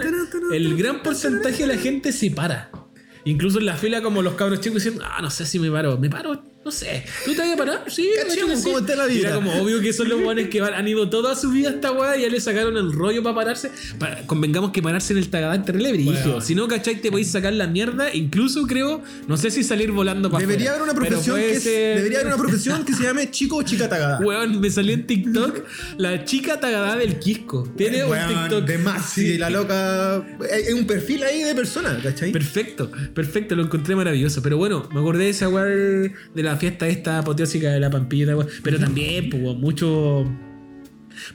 [0.53, 2.69] el gran porcentaje de la gente se para.
[3.25, 5.97] Incluso en la fila, como los cabros chicos diciendo, ah, no sé si me paro.
[5.97, 7.03] Me paro, no sé.
[7.25, 7.83] ¿Tú te vas a parar?
[7.87, 9.27] Sí, Cachemos cómo está la Y vida.
[9.29, 11.71] Era como obvio que son los buenos que van- han ido toda su vida a
[11.71, 13.71] esta weá y ya le sacaron el rollo para pararse.
[13.97, 16.13] Pa- convengamos que pararse en el Tagadá es terrible brígido.
[16.23, 16.41] Bueno.
[16.41, 17.01] Si no, ¿cachai?
[17.01, 18.13] Te podéis sacar la mierda.
[18.13, 21.63] Incluso creo, no sé si salir volando para Debería haber afuera, una profesión que es-
[21.63, 24.19] ser- debería haber una profesión que se llame chico o chica tagada.
[24.19, 25.63] Weón, me salió en TikTok
[25.97, 27.67] la chica tagadá del Quisco.
[27.77, 28.65] Tiene un TikTok.
[28.65, 30.15] De más, sí, la loca.
[30.17, 32.31] Hay hay un perfil ahí de persona, ¿cachai?
[32.31, 34.41] Perfecto, perfecto, lo encontré maravilloso.
[34.43, 38.35] Pero bueno, me acordé de esa weá de la fiesta esta apoteósica de la pampilla,
[38.35, 38.47] weón.
[38.63, 40.25] Pero también, pues, mucho.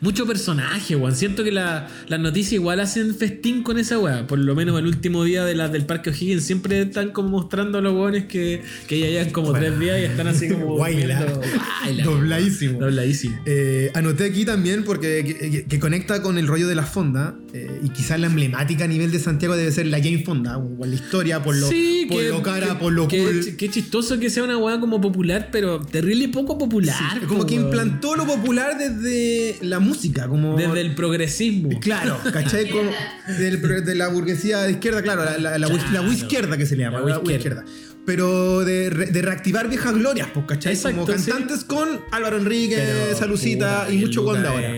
[0.01, 1.15] Mucho personaje, weón.
[1.15, 4.27] Siento que la- las noticias igual hacen festín con esa weá.
[4.27, 7.79] Por lo menos el último día de las del Parque O'Higgins siempre están como mostrando
[7.79, 9.67] a los weones que, que ya llevan como Bueno.
[9.67, 10.67] tres días y están así como.
[10.77, 11.19] Guayla.
[11.25, 11.41] viendo-
[11.83, 12.05] Guayla.
[12.05, 12.81] Dobladísimo.
[12.81, 13.39] Dobladísimo.
[13.47, 17.37] Eh, anoté aquí también porque que, que- que conecta con el rollo de la fonda
[17.53, 20.89] eh, y quizás la emblemática a nivel de Santiago debe ser la Jane Fonda, por
[20.89, 23.57] la historia, por lo, Sí, por lo cara, por lo que- cool.
[23.57, 26.97] Qué chistoso que sea una weá como popular, pero terrible y poco popular.
[26.99, 31.79] Sí, como que implantó lo popular desde la música, como Desde el progresismo.
[31.81, 32.69] Claro, ¿cachai?
[32.71, 32.91] Como
[33.39, 36.03] del- de la burguesía de izquierda, claro, la, la, la, Claro.
[36.07, 37.37] la izquierda que se le llama, La izquierda.
[37.37, 37.65] izquierda.
[38.07, 40.75] Pero de, re- de reactivar viejas glorias, pues, ¿cachai?
[40.75, 41.31] Exacto, como sí.
[41.31, 42.77] cantantes con Álvaro Enrique,
[43.19, 44.69] Salucita y mucho Wanda ahora.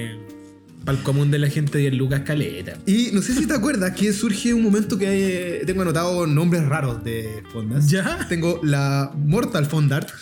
[0.85, 2.79] Para el común de la gente, 10 lucas caleta.
[2.87, 6.65] Y no sé si te acuerdas que surge un momento que eh, tengo anotado nombres
[6.65, 7.89] raros de fondas.
[7.89, 8.25] ¿Ya?
[8.29, 10.09] Tengo la Mortal Fondart.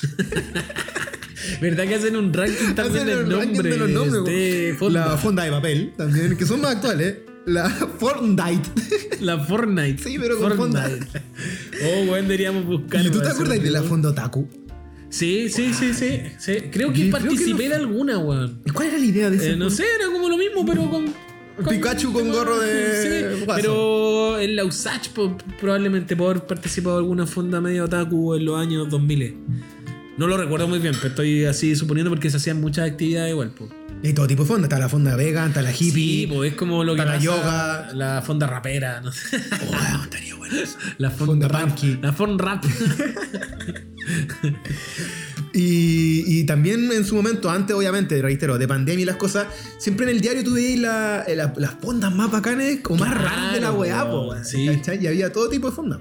[1.61, 4.89] ¿Verdad que hacen un ranking también del nombre de los nombres, de po.
[4.91, 5.45] La fonda?
[5.45, 7.17] de papel, también, que son más actuales.
[7.47, 8.71] La Fortnite.
[9.21, 10.03] La Fortnite.
[10.03, 10.89] Sí, pero con fonda.
[11.85, 13.05] Oh, bueno, deberíamos buscar.
[13.05, 14.49] ¿Y tú te acuerdas de la fonda Otaku?
[15.11, 16.53] Sí, sí, sí, sí, sí.
[16.73, 18.61] Creo que Yo creo participé que no- de alguna, weón.
[18.65, 19.71] ¿Y ¿Cuál era la idea de Eh, no juego?
[19.71, 21.05] sé, era como lo mismo, pero con.
[21.63, 23.03] con- Pikachu con gorro de
[23.37, 25.11] Sí, pero en la USACH
[25.61, 29.37] probablemente por haber participado en alguna fonda medio otaku en los años 2000.
[30.17, 33.51] No lo recuerdo muy bien, pero estoy así suponiendo porque se hacían muchas actividades igual.
[33.51, 33.69] Po.
[34.03, 34.67] Y todo tipo de fonda.
[34.67, 35.91] Está la fonda vegan, está la hippie.
[35.93, 37.89] Sí, pues es como lo que Para pasa- yoga.
[37.95, 39.39] La fonda rapera, no sé.
[39.71, 40.55] Oh, estaría bueno.
[40.99, 41.79] La fonda, Fonda rap.
[42.03, 42.65] La fonda rap.
[46.45, 49.47] Y, también en su momento, antes obviamente, reitero, de pandemia y las cosas,
[49.79, 53.25] siempre en el diario tú veías la- la- las fondas más bacanes o más Claro,
[53.25, 54.69] raras de la weá, po, sí.
[55.01, 56.01] Y había todo tipo de fondas.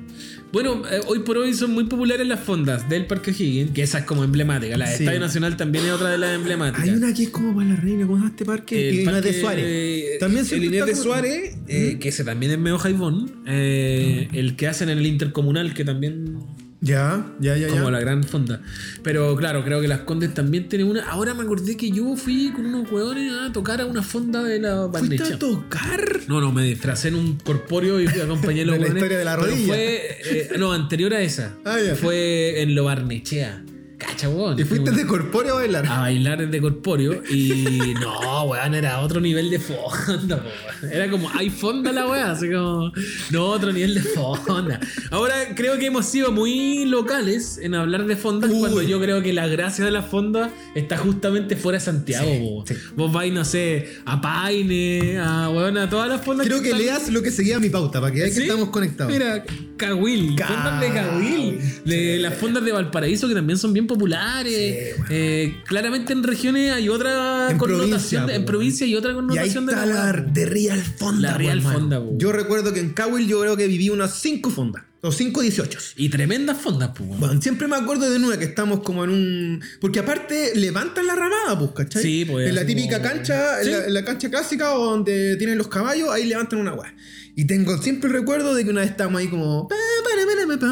[0.51, 3.99] Bueno, eh, hoy por hoy son muy populares las fondas del Parque O'Higgins, que esa
[3.99, 4.77] es como emblemática.
[4.77, 5.03] La de Sí.
[5.03, 6.83] Estadio Nacional también es otra de las emblemáticas.
[6.87, 8.89] Hay una que es como para la reina, ¿cómo llama este parque?
[8.89, 9.65] El parque, de Suárez.
[9.67, 13.41] eh, También el Inés de Suárez, eh, que ese también es medio jaibón.
[13.47, 16.37] eh, El que hacen en el Intercomunal, que también
[16.83, 17.91] Ya, ya, ya, como ya.
[17.91, 18.61] la gran fonda.
[19.03, 21.09] Pero claro, creo que las Condes también tienen una.
[21.09, 24.59] Ahora me acordé que yo fui con unos hueones a tocar a una fonda de
[24.59, 25.35] la ¿Fuiste Barnechea.
[25.37, 26.19] a tocar?
[26.27, 29.17] No, no, me disfracé en un corpóreo y fui a los De la hueones, historia
[29.17, 29.67] de la pero rodilla.
[29.73, 31.53] Fue, eh, no, anterior a esa.
[31.63, 31.95] Ah, ya.
[31.95, 33.63] Fue en Lo Barnechea.
[34.03, 34.27] Cacha.
[34.57, 35.85] ¿Y fuiste de corpóreo a bailar?
[35.85, 40.43] a bailar desde corpóreo y no, weón, era otro nivel de fonda,
[40.81, 40.93] weón.
[40.93, 42.91] Era como, hay fonda la weá, así como,
[43.31, 44.79] no, otro nivel de fonda.
[45.11, 48.59] Ahora creo que hemos sido muy locales en hablar de fondas Uy.
[48.59, 52.75] cuando yo creo que la gracia de la fonda está justamente fuera de Santiago, Sí.
[52.95, 56.47] Vos vais, no sé, a Paine, a, weón, a todas las fondas.
[56.47, 58.41] Creo que leas lo que seguía mi pauta, para que veas ¿Sí?
[58.41, 59.11] que estamos conectados.
[59.11, 59.43] Mira,
[59.77, 64.53] Cahuil, fondas de Cahuil, de las fondas de Valparaíso que también son bien populares.
[64.55, 65.05] Sí, bueno.
[65.09, 68.45] Eh, claramente en regiones hay otra En connotación, provincia, de- en po.
[68.47, 71.31] provincia hay otra Y ahí connotación de está la, de Real Fonda.
[71.31, 71.61] La Real.
[71.61, 72.01] Fonda.
[72.17, 74.83] Yo recuerdo que en Cowell yo creo que viví unas 5 fondas.
[75.05, 75.79] O 5 18.
[75.97, 77.09] Y tremendas fondas, pues.
[77.19, 79.61] Bueno, siempre me acuerdo de una que estamos como en un.
[79.81, 82.01] Porque aparte levantan la ramada, pues, ¿cachai?
[82.01, 85.57] Sí, pues, En la típica como- cancha, en la, en la cancha clásica donde tienen
[85.57, 86.95] los caballos, ahí levantan una weá.
[87.35, 89.67] Y tengo siempre el recuerdo de que una vez estábamos ahí como.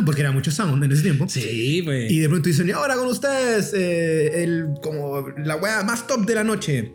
[0.05, 1.27] Porque era mucho sound en ese tiempo.
[1.27, 2.11] Sí, pues.
[2.11, 6.25] Y de pronto dicen, y ahora con ustedes, eh, el, como la weá más top
[6.25, 6.93] de la noche.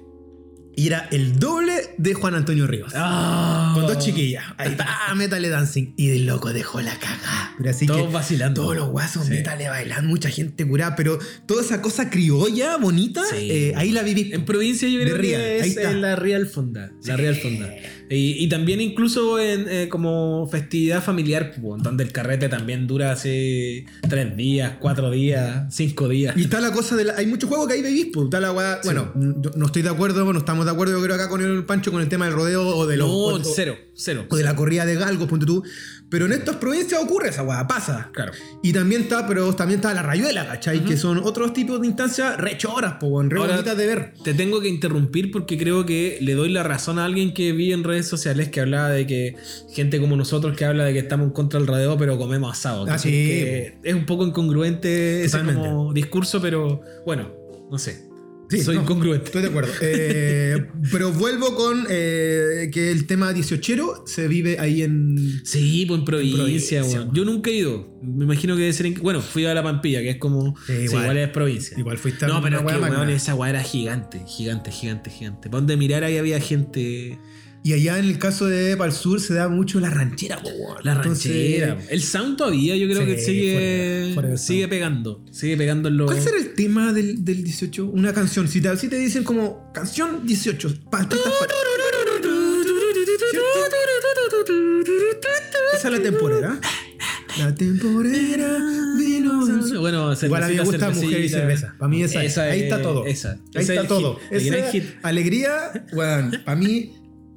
[0.78, 2.92] Y era el doble de Juan Antonio Rivas.
[2.94, 3.72] Ah.
[3.74, 4.44] Con dos chiquillas.
[4.58, 4.86] Ahí está,
[5.16, 5.94] métale dancing.
[5.96, 7.54] Y el loco dejó la cagada.
[7.56, 8.60] Pero así Todos que vacilando.
[8.60, 9.30] todos los guasos, Sí.
[9.30, 10.94] métale bailando, mucha gente curada.
[10.94, 13.48] Pero toda esa cosa criolla, bonita, Sí.
[13.50, 14.32] eh, ahí la viví.
[14.34, 15.92] En provincia yo creo que ahí es está.
[15.92, 16.92] eh, la Real Fonda.
[17.04, 17.72] La Real Fonda.
[18.10, 23.12] Y, y también incluso en eh, como festividad familiar, pues, donde el carrete también dura
[23.12, 26.36] hace tres días, cuatro días, cinco días.
[26.36, 27.14] Y está la cosa de la.
[27.16, 28.24] Hay muchos juegos que ahí vivís, pues.
[28.26, 28.80] Está la weá.
[28.84, 31.64] Bueno, yo no estoy de acuerdo, no estamos de acuerdo, yo creo acá con el
[31.64, 33.08] Pancho con el tema del rodeo o de los.
[33.08, 34.26] no, o- cero, cero.
[34.28, 35.62] o de la corrida de galgos, ponte tú.
[36.08, 38.10] Pero en estas provincias ocurre esa weá, pasa.
[38.12, 38.32] Claro.
[38.62, 40.84] Y también está, pero también está la rayuela, ¿cachai?
[40.84, 44.14] Que son otros tipos de instancias rechoras, po, en re bonitas de ver.
[44.22, 47.72] Te tengo que interrumpir porque creo que le doy la razón a alguien que vi
[47.72, 49.36] en redes sociales que hablaba de que
[49.72, 52.84] gente como nosotros que habla de que estamos en contra del rodeo pero comemos asado.
[52.88, 53.10] Ah, Que- sí.
[53.10, 55.68] que es un poco incongruente ese Totalmente.
[55.68, 57.30] como discurso, pero bueno,
[57.70, 58.04] no sé.
[58.48, 59.24] Sí, Soy no, incongruente.
[59.26, 59.72] Estoy de acuerdo.
[59.82, 65.16] Eh, pero vuelvo con eh, que el tema 18 se vive ahí en.
[65.44, 67.10] Sí, pues en provincia, weón.
[67.12, 67.98] Yo nunca he ido.
[68.02, 68.86] Me imagino que debe ser.
[68.86, 70.56] en- Bueno, fui a la Pampilla, que es como.
[70.64, 71.18] Sí, sí, igual.
[71.18, 71.76] es provincia.
[71.76, 75.48] Igual fuiste a No, pero es que, weón, esa weá era gigante, gigante, gigante, gigante.
[75.50, 77.18] Para donde mirar ahí había gente.
[77.66, 80.50] Y allá en el caso de Pal Sur se da mucho la ranchera, po.
[80.84, 81.78] La Entonces, ranchera.
[81.90, 85.24] El sound todavía yo creo Sí, que sigue, sigue pegando.
[85.32, 86.06] Sigue pegando en los...
[86.08, 87.86] ¿Cuál será el tema del, del 18?
[87.86, 88.46] Una canción.
[88.46, 91.46] Si te, si te dicen como canción 18, pa- artistas pa-
[95.74, 96.60] Esa es la temporera.
[97.38, 98.58] La temporera
[98.96, 99.46] vino.
[99.80, 101.74] Bueno, Igual a mí me gusta mujer y cerveza.
[101.78, 102.38] Para mí esa, es.
[102.38, 103.06] Ahí está es- todo.
[103.06, 103.32] Esa.
[103.54, 104.18] Ahí está todo.
[104.30, 106.30] hit, Esa alegría, weón.
[106.44, 106.92] Para mí,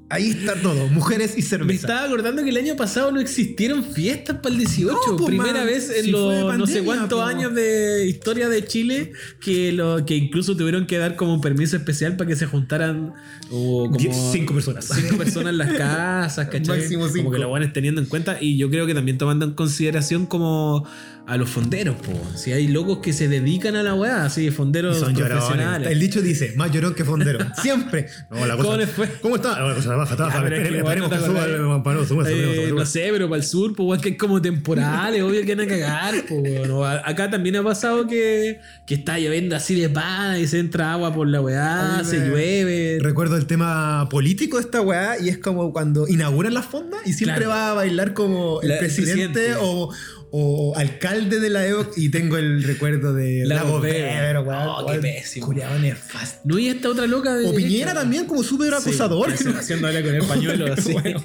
[0.10, 0.88] ahí está todo.
[0.88, 1.88] Mujeres y Me cerveza.
[1.88, 4.98] estaba acordando que el año pasado no existieron fiestas para el 18.
[5.08, 5.66] No, po, Primera man.
[5.68, 7.26] vez en Si los no sé cuántos po.
[7.26, 11.78] años de historia de Chile que lo que incluso tuvieron que dar como un permiso
[11.78, 13.14] especial para que se juntaran
[13.52, 14.86] o como Diez- cinco personas.
[14.86, 16.80] Cinco personas en las casas, ¿cachai?
[16.80, 17.32] Máximo Como cinco.
[17.32, 20.88] que lo van teniendo en cuenta y yo creo que también tomando en consideración como
[21.30, 22.12] a los fonderos, po.
[22.36, 25.92] Si hay locos que se dedican a la weá, así, fonderos Son profesionales.
[25.92, 27.40] El dicho dice, más llorón que fondero.
[27.62, 28.08] Siempre.
[28.32, 29.08] No, la ¿Cómo les fue?
[29.22, 29.60] ¿Cómo está?
[29.60, 30.36] No, la cosa baja, está es
[30.80, 35.22] Esperemos no que suba sé, pero para el sur, pues igual que hay como temporales,
[35.22, 36.16] obvio que van a cagar.
[36.28, 36.84] Pues, bueno.
[36.86, 41.14] Acá también ha pasado que, que está lloviendo así de pana y se entra agua
[41.14, 42.98] por la weá, se me- llueve.
[43.02, 47.14] Recuerdo el tema político de esta weá y es como cuando inauguran las fondas y
[47.14, 47.52] siempre Claro.
[47.52, 49.56] va a bailar como el La- el presidente, presidente.
[49.62, 49.90] o,
[50.32, 53.82] o alcalde de la EOC y tengo el recuerdo de Weber.
[53.82, 54.68] Weber, weón.
[54.68, 55.46] Oh, qué pésimo.
[55.48, 56.42] culiao nefasto.
[56.44, 57.48] No, y esta otra loca de.
[57.48, 59.36] O Piñera también como súper Sí, acusador.
[59.38, 60.94] sí, haciendo ahora con el pañuelo así.
[60.94, 61.22] Bueno.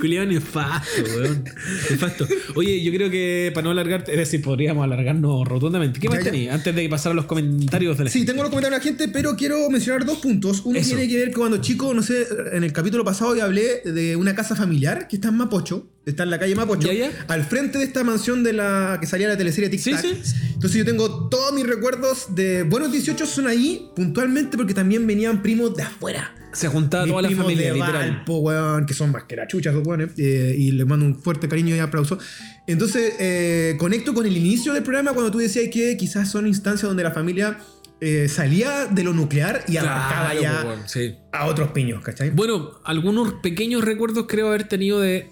[0.00, 1.44] Culiado nefasto, weón.
[1.90, 2.26] Nefasto.
[2.54, 6.00] Oye, yo creo que para no alargar, es decir, podríamos alargarnos rotundamente.
[6.00, 6.50] ¿Qué más tenéis?
[6.50, 9.12] Antes de pasar a los comentarios de la Sí, tengo los comentarios de la gente,
[9.12, 10.62] pero quiero mencionar dos puntos.
[10.64, 10.90] Uno Eso.
[10.90, 14.16] tiene que ver con cuando chico, no sé, en el capítulo pasado ya hablé de
[14.16, 17.24] una casa familiar que está en Mapocho, está en la calle Mapocho, Ya, ya.
[17.28, 20.00] al frente de esta mansión de la que salía la teleserie Tic Sí, Tac.
[20.00, 20.34] sí.
[20.54, 25.42] Entonces yo tengo todos mis recuerdos de buenos 18 son ahí puntualmente porque también venían
[25.42, 26.34] primos de afuera.
[26.54, 28.10] Se juntaba toda la familia, de literal.
[28.10, 31.20] Valpo, weón, que son más que la chucha, esos weones, eh, y les mando un
[31.20, 32.18] fuerte cariño y aplauso.
[32.66, 36.88] Entonces, eh, conecto con el inicio del programa cuando tú decías que quizás son instancias
[36.88, 37.58] donde la familia
[38.00, 41.16] eh, salía de lo nuclear y abarcaba Claro, ya po, weón, sí.
[41.32, 42.30] a otros piños, ¿cachai?
[42.30, 45.30] Bueno, algunos pequeños recuerdos creo haber tenido de,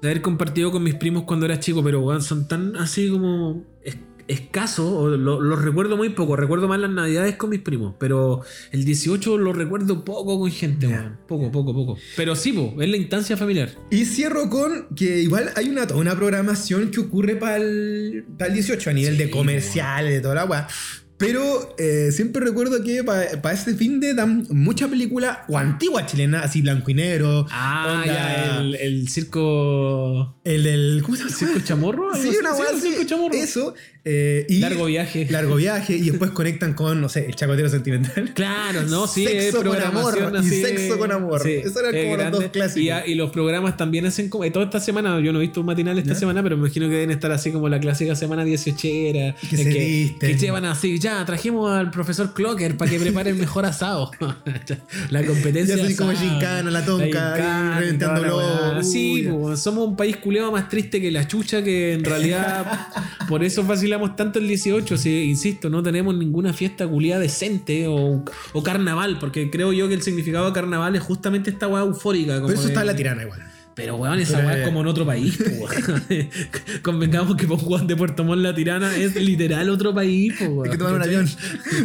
[0.00, 3.64] de haber compartido con mis primos cuando era chico, pero weón, son tan así como
[4.28, 6.36] es- escasos, o lo- los recuerdo muy poco.
[6.36, 10.86] Recuerdo más las navidades con mis primos, pero el 18 lo recuerdo poco con gente,
[10.86, 11.16] weón.
[11.26, 11.98] Poco, poco, poco.
[12.16, 13.70] Pero sí, po, es la instancia familiar.
[13.90, 18.92] Y cierro con que igual hay una, una programación que ocurre para el, 18 a
[18.92, 20.68] nivel Sí, de comerciales, de toda la weá.
[21.16, 26.40] Pero eh, siempre recuerdo que para este fin de dan mucha película o antigua chilena,
[26.40, 27.46] así blanco y negro.
[27.50, 30.36] Ah, onda, ya, el, el circo.
[30.44, 31.02] El del.
[31.04, 31.34] ¿Cómo se llama?
[31.36, 32.14] ¿Circo chamorro?
[32.16, 33.34] Sí, una sí, el circo chamorro.
[33.34, 33.74] Eso.
[34.04, 35.26] Eh, y Largo viaje.
[35.30, 35.96] Largo viaje.
[35.96, 38.32] Y después conectan con, no sé, el chacotero sentimental.
[38.34, 41.40] Claro, no, sí, Sexo con amor y sexo con amor.
[41.42, 42.38] sí, Esos eran es como los grande.
[42.38, 42.82] dos clásicos.
[42.82, 44.44] Y, a- y los programas también hacen como.
[44.52, 46.94] Toda esta semana, yo no he visto un matinal esta semana, pero me imagino que
[46.94, 49.34] deben estar así como la clásica semana 18 era.
[49.48, 50.18] Que se visten.
[50.18, 54.10] que llevan así, ya, trajimos al profesor Clocker para que prepare el mejor asado.
[55.10, 55.76] la competencia.
[55.76, 60.68] Ya así como gincana, la tonca, reventando globos, Sí, pues, somos un país culeado más
[60.68, 62.88] triste que la chucha, que en realidad
[63.28, 63.64] por eso
[64.16, 64.96] tanto el 18.
[64.96, 69.94] Si, insisto, no tenemos ninguna fiesta culiada decente o, o carnaval, porque creo yo que
[69.94, 72.34] el significado de carnaval es justamente esta weá eufórica.
[72.36, 73.40] como Pero eso de- está en la tirana igual.
[73.74, 75.36] Pero weón, esa weá es como en otro país.
[75.40, 75.68] weón.
[76.82, 80.32] Convengamos que por Juan de Puerto Montt la tirana es literal otro país.
[80.40, 81.28] weón, Hay que tomar un avión.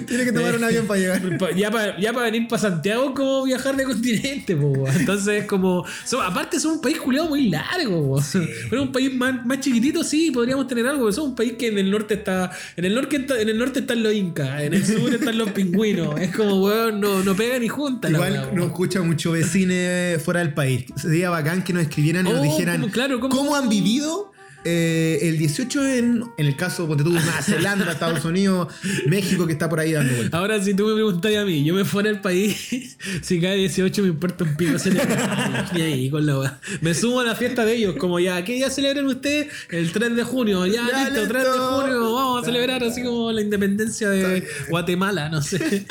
[0.08, 1.22] Tiene que tomar un avión para llegar.
[1.56, 4.96] Ya para ya pa venir para Santiago es como viajar de continente, weón.
[4.96, 8.24] entonces como so- aparte somos un país culiado muy largo, weón.
[8.70, 11.68] pero un país más, más chiquitito sí podríamos tener algo, pero somos un país que
[11.68, 14.74] en el norte está en el norte está- en el norte están los incas, en
[14.74, 18.10] el sur están los pingüinos, es como weón, no, no pega ni junta.
[18.10, 20.86] la weá, Igual nos escucha mucho vecines fuera del país.
[20.96, 22.94] Sería bacán que nos escribieran y nos Oh, dijeran ¿cómo?
[22.94, 23.56] Claro, ¿cómo?
[23.56, 24.32] han vivido
[24.66, 28.68] eh, el 18 en, en el caso, ponte tú, Nueva Zelanda, Estados Unidos,
[29.08, 30.38] México, que está por ahí dando vueltas.
[30.38, 34.02] Ahora, si tú me preguntas a mí, yo me fuera del país, si cae 18
[34.02, 35.72] me importa un pico celebrar.
[35.74, 36.60] Ni ahí con la.
[36.82, 39.48] Me sumo a la fiesta de ellos, como ya, ¿qué día celebran ustedes?
[39.70, 41.82] El 3 de junio, ya, Ya, listo, 3 de listo.
[41.82, 45.86] junio, vamos a celebrar así como la independencia de Guatemala, no sé.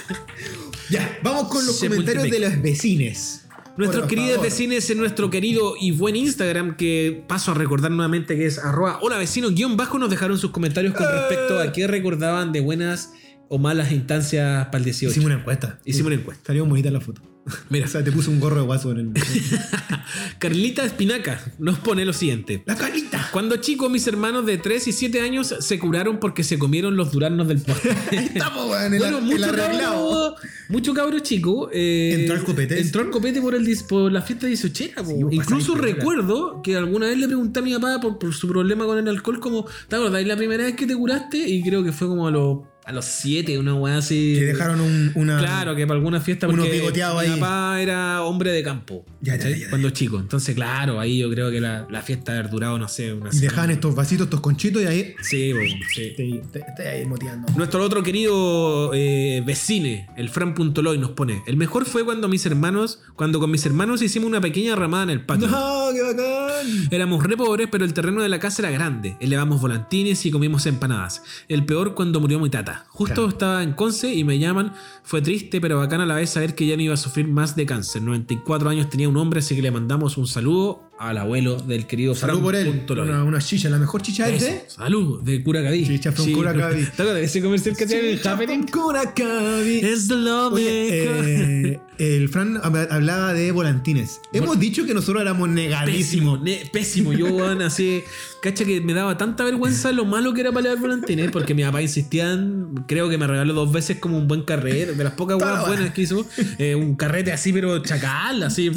[0.91, 3.45] Ya, vamos con los comentarios de los vecines.
[3.79, 4.45] Nuestros Por queridos favor.
[4.45, 8.99] vecinos en nuestro querido y buen Instagram, que paso a recordar nuevamente que es arroba
[9.03, 13.13] hola vecino guion bajo, nos dejaron sus comentarios con respecto a qué recordaban de buenas
[13.49, 15.13] o malas instancias para el 18.
[15.13, 15.79] Hicimos una encuesta.
[15.85, 16.47] Hicimos una encuesta.
[16.49, 17.23] Salió bonita la foto.
[17.71, 17.87] Mira.
[17.87, 19.13] O sea, te puso un gorro de guaso en el.
[20.39, 22.63] Carlita Espinaca nos pone lo siguiente.
[22.67, 23.29] ¡La Carlita!
[23.33, 27.13] Cuando chico, mis hermanos de 3 y 7 años se curaron porque se comieron los
[27.13, 27.93] duraznos del postre.
[28.11, 30.35] Ahí estamos, weón, el, bueno, el mucho arreglado.
[30.37, 31.71] cabro, mucho cabro chico.
[31.73, 32.81] eh, Entró al copete.
[32.81, 35.03] Entró al copete por, el, por la fiesta 18 po.
[35.05, 38.49] pues, Incluso pasadito, recuerdo que alguna vez le pregunté a mi papá por, por su
[38.49, 41.39] problema con el alcohol, como, ¿te acordás la primera vez que te curaste?
[41.49, 44.37] Y creo que fue como a los a los 7, una weá así.
[44.39, 45.39] Que dejaron un, una.
[45.39, 47.39] Claro, que para alguna fiesta Uno porque picoteado mi ahí.
[47.39, 49.05] papá era hombre de campo.
[49.21, 49.69] Ya, ya.
[49.69, 50.19] Cuando chico.
[50.19, 53.41] Entonces, claro, ahí yo creo que la, la fiesta haber durado, no sé, una Y
[53.41, 55.15] dejaban estos vasitos, estos conchitos y ahí.
[55.21, 55.59] Sí, po,
[55.95, 56.15] sí.
[56.17, 57.53] Te ahí moteando.
[57.57, 63.01] Nuestro otro querido eh, vecine, el Fran.loy, nos pone: El mejor fue cuando mis hermanos,
[63.17, 65.47] cuando con mis hermanos hicimos una pequeña ramada en el patio.
[65.49, 66.89] ¡No, qué bacán!
[66.91, 69.15] Éramos re pobres, pero el terreno de la casa era grande.
[69.21, 71.23] Elevamos volantines y comimos empanadas.
[71.49, 72.78] El peor cuando murió mi tata.
[72.89, 73.29] Justo Claro.
[73.29, 74.73] estaba en Conce y me llaman.
[75.03, 77.57] Fue triste, pero bacán a la vez saber que ya no iba a sufrir más
[77.57, 78.03] de cáncer.
[78.03, 82.15] 94 años tenía un hombre, así que le mandamos un saludo al abuelo del querido
[82.15, 82.85] Salud por él.
[82.89, 84.65] Una, una chicha, la mejor chicha es Eso, de.
[84.69, 85.87] Salud, de Curacaví.
[85.87, 86.83] Chicha from Curacaví.
[86.85, 88.67] ¿Te acuerdas de ese comercial que hacían en el Happening?
[88.67, 89.81] Curacaví.
[89.81, 90.51] Es Oye,
[90.91, 91.25] maker.
[91.27, 94.21] eh, el Fran hab- hablaba de volantines.
[94.33, 96.41] Hemos dicho que nosotros éramos negadísimos.
[96.73, 97.13] Pésimo.
[97.13, 98.03] Yo, weón, así,
[98.43, 101.63] cacha que me daba tanta vergüenza lo malo que era para leer volantines, porque mi
[101.63, 105.13] papá insistía en- creo que me regaló dos veces como un buen carrete, de las
[105.15, 106.27] pocas weas buenas que hizo,
[106.59, 108.71] eh, un carrete así, pero chacal, así,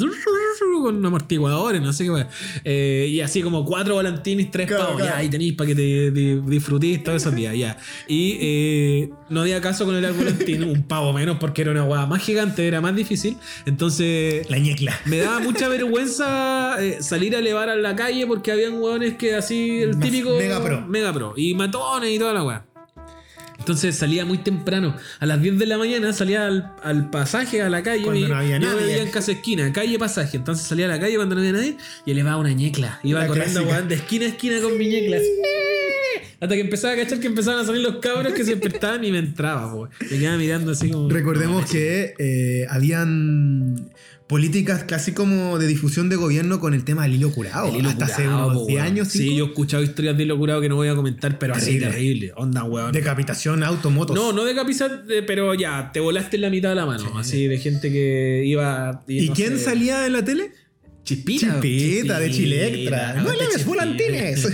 [0.82, 2.26] con amortiguadores, no sé qué.
[2.64, 5.12] Eh, y así como cuatro volantines, tres Claro, pavos, claro.
[5.14, 7.76] ya, ahí tenéis para que te, te disfrutéis todos esos días, ya.
[8.08, 12.06] Y eh, no había caso con el volantín, un pavo menos, porque era una wea
[12.06, 13.36] más gigante, era más difícil.
[13.66, 14.98] Entonces, La ñecla.
[15.06, 19.34] me daba mucha vergüenza eh, salir a elevar a la calle porque habían hueones que
[19.34, 20.36] así, el típico.
[20.36, 20.80] mega pro.
[20.86, 21.34] Mega pro.
[21.36, 22.64] Y matones y toda la weá.
[23.62, 24.96] Entonces salía muy temprano.
[25.20, 28.02] A las 10 de la mañana salía al, al pasaje, a la calle.
[28.02, 28.86] Cuando y- no había yo nadie.
[28.86, 30.36] vivía en casa esquina, calle pasaje.
[30.36, 32.98] Entonces salía a la calle cuando no había nadie y elevaba una ñecla.
[33.04, 35.16] Iba La corriendo de esquina a esquina con mi ñecla.
[35.18, 35.28] así.
[36.40, 39.12] Hasta que empezaba a cachar que empezaban a salir los cabros que se despertaban y
[39.12, 39.88] me entraba, po.
[40.10, 41.08] Me quedaba mirando así como.
[41.08, 43.90] Recordemos que eh, habían
[44.32, 47.68] políticas casi como de difusión de gobierno con el tema del hilo curado.
[47.68, 48.80] El hilo hasta hace unos po, 10 weón.
[48.80, 49.08] años.
[49.08, 51.52] Sí, cinco, yo he escuchado historias de hilo curado que no voy a comentar, pero
[51.52, 51.90] así Terrible.
[51.90, 52.32] terrible.
[52.36, 52.92] Onda, weón.
[52.92, 54.16] Decapitación, automotos.
[54.16, 57.18] No, no de capizar, eh, pero ya, te volaste en la mitad de la mano.
[57.18, 59.04] Así de gente que iba.
[59.06, 60.50] ¿Y no quién sé, salía en la tele?
[61.04, 61.60] Chispita.
[61.60, 63.14] Chispita, de Chilectra.
[63.14, 64.48] No aguante le ves volantines.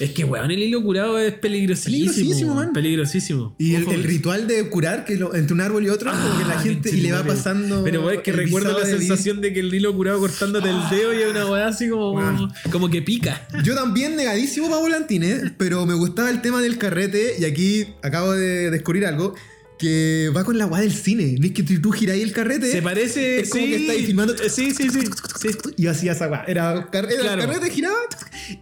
[0.00, 2.12] Es que, weón, el hilo curado es peligrosísimo.
[2.12, 2.72] Peligrosísimo, man.
[2.74, 3.56] Peligrosísimo.
[3.58, 6.58] Y el, ritual de curar que lo- entre un árbol y otro, como que la
[6.58, 7.82] Ah, gente y le va pasando.
[7.84, 10.76] Pero weón, es que recuerdo la de sensación de que el hilo curado cortándote el
[10.90, 12.52] dedo y una weá así como, Weón.
[12.70, 13.48] como que pica.
[13.64, 18.32] Yo también negadísimo para volantines, pero me gustaba el tema del carrete y aquí acabo
[18.32, 19.34] de descubrir algo
[19.78, 21.36] que va con la weá del cine.
[21.38, 23.40] No es que tú, giráis el carrete Se parece.
[23.40, 23.70] Es como sí.
[23.70, 24.34] que estáis filmando.
[24.34, 25.00] Eh, Sí, sí, sí.
[25.40, 25.48] sí.
[25.76, 26.44] y yo hacía esa weá.
[26.46, 27.42] Era, car- era Claro.
[27.42, 27.96] el carrete, giraba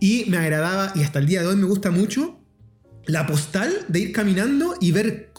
[0.01, 2.39] y me agradaba y hasta el día de hoy me gusta mucho
[3.07, 5.31] la postal de ir caminando y ver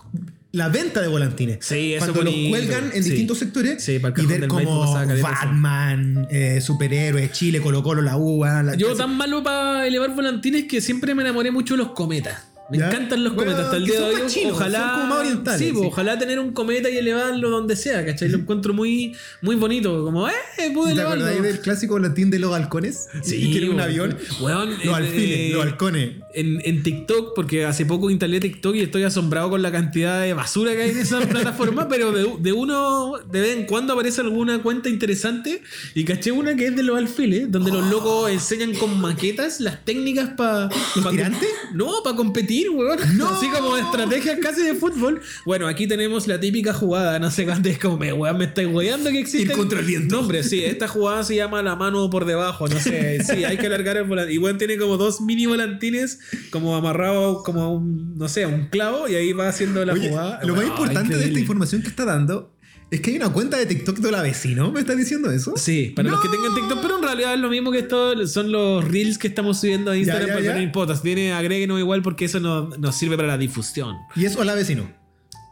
[0.53, 1.57] la venta de volantines.
[1.61, 3.09] Sí, eso Cuando los cuelgan en Sí.
[3.11, 4.93] distintos sectores Sí, para el y ver como.
[5.21, 8.63] Batman, eh, superhéroes, Chile, Colo Colo, la UA.
[8.63, 12.43] La Yo tan malo para elevar volantines que siempre me enamoré mucho de los cometas.
[12.69, 12.87] Me ¿Ya?
[12.89, 14.21] encantan los Bueno, cometas hasta el día de hoy.
[14.27, 15.15] chinos, ojalá.
[15.19, 15.87] orientales, sí, pues, sí.
[15.87, 18.27] ojalá tener un cometa y elevarlo donde sea, ¿cachai?
[18.29, 20.03] Lo encuentro muy, muy bonito.
[20.03, 20.33] Como, eh,
[20.73, 21.23] pude ¿Te elevarlo.
[21.25, 23.07] acordáis del clásico volantín de los halcones?
[23.23, 24.17] Sí, que era un avión.
[24.41, 26.11] Weón, Los en, alfiles, eh, los halcones.
[26.39, 30.33] En, en TikTok, porque hace poco instalé TikTok y estoy asombrado con la cantidad de
[30.33, 34.21] basura que hay en esa plataforma, pero de, de uno, de vez en cuando aparece
[34.21, 35.61] alguna cuenta interesante
[35.95, 39.83] y caché una que es de los alfiles, donde los locos enseñan con maquetas las
[39.83, 40.69] técnicas para...
[40.95, 41.49] ¿Los tirantes?
[41.73, 42.99] No, para competir, weón.
[43.17, 43.29] No.
[43.29, 45.21] Así como estrategias casi de fútbol.
[45.45, 48.67] Bueno, aquí tenemos la típica jugada, no sé cuánto es como, me, weón, me estáis
[48.67, 49.51] weando que existe.
[49.51, 50.15] Ir contra el viento.
[50.15, 53.23] No, hombre, sí, esta jugada se llama la mano por debajo, no sé.
[53.23, 54.33] Sí, hay que alargar el volante.
[54.33, 56.19] Y weón tiene como dos mini volantines,
[56.51, 59.93] como amarrado como a un, no sé, a un clavo, y ahí va haciendo la
[59.93, 60.39] Oye, jugada.
[60.43, 62.53] lo más importante de esta información que está dando
[62.89, 64.71] es que hay una cuenta de TikTok de la vecino.
[64.71, 65.53] ¿Me estás diciendo eso?
[65.57, 66.33] Sí, para los que No.
[66.35, 69.59] tengan TikTok, pero en realidad es lo mismo que esto, son los reels que estamos
[69.59, 70.53] subiendo a Instagram ya, para ya.
[70.53, 71.01] tener potas.
[71.01, 73.95] Tiene agréguenos igual porque eso nos, nos sirve para la difusión.
[74.15, 74.89] Y eso a la vecino.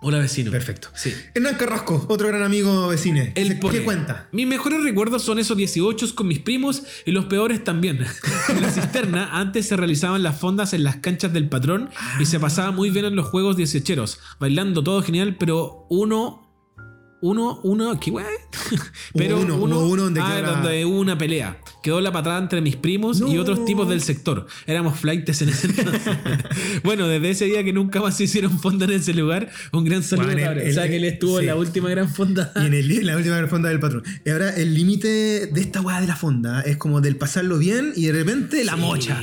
[0.07, 0.51] Hola vecino.
[0.51, 0.89] Perfecto.
[0.93, 1.11] Sí.
[1.33, 3.33] Hernán Carrasco, otro gran amigo vecine.
[3.33, 4.29] Él ¿Qué pone, cuenta?
[4.31, 8.05] Mis mejores recuerdos son esos 18 con mis primos y los peores también.
[8.49, 11.89] en la cisterna antes se realizaban las fondas en las canchas del patrón
[12.19, 16.44] y se pasaba muy bien en los juegos 18eros, bailando todo genial, pero uno
[17.29, 18.25] uno, uno, ¿qué weá?
[19.13, 21.57] Pero uno, uno, uno donde ah, donde hubo una pelea.
[21.81, 24.47] Quedó la patada entre mis primos y otros tipos del sector.
[24.65, 26.01] Éramos flightes en ese entonces.
[26.83, 30.03] bueno, desde ese día que nunca más se hicieron fonda en ese lugar, un gran
[30.03, 30.31] saludo.
[30.31, 32.51] Bueno, el- o sea que él estuvo en la última gran fonda.
[32.55, 34.03] Y en, el- en la última fonda del patrón.
[34.25, 35.07] Y ahora el límite
[35.47, 38.73] de esta weá de la fonda es como del pasarlo bien y de repente la
[38.75, 39.21] Sí, mocha.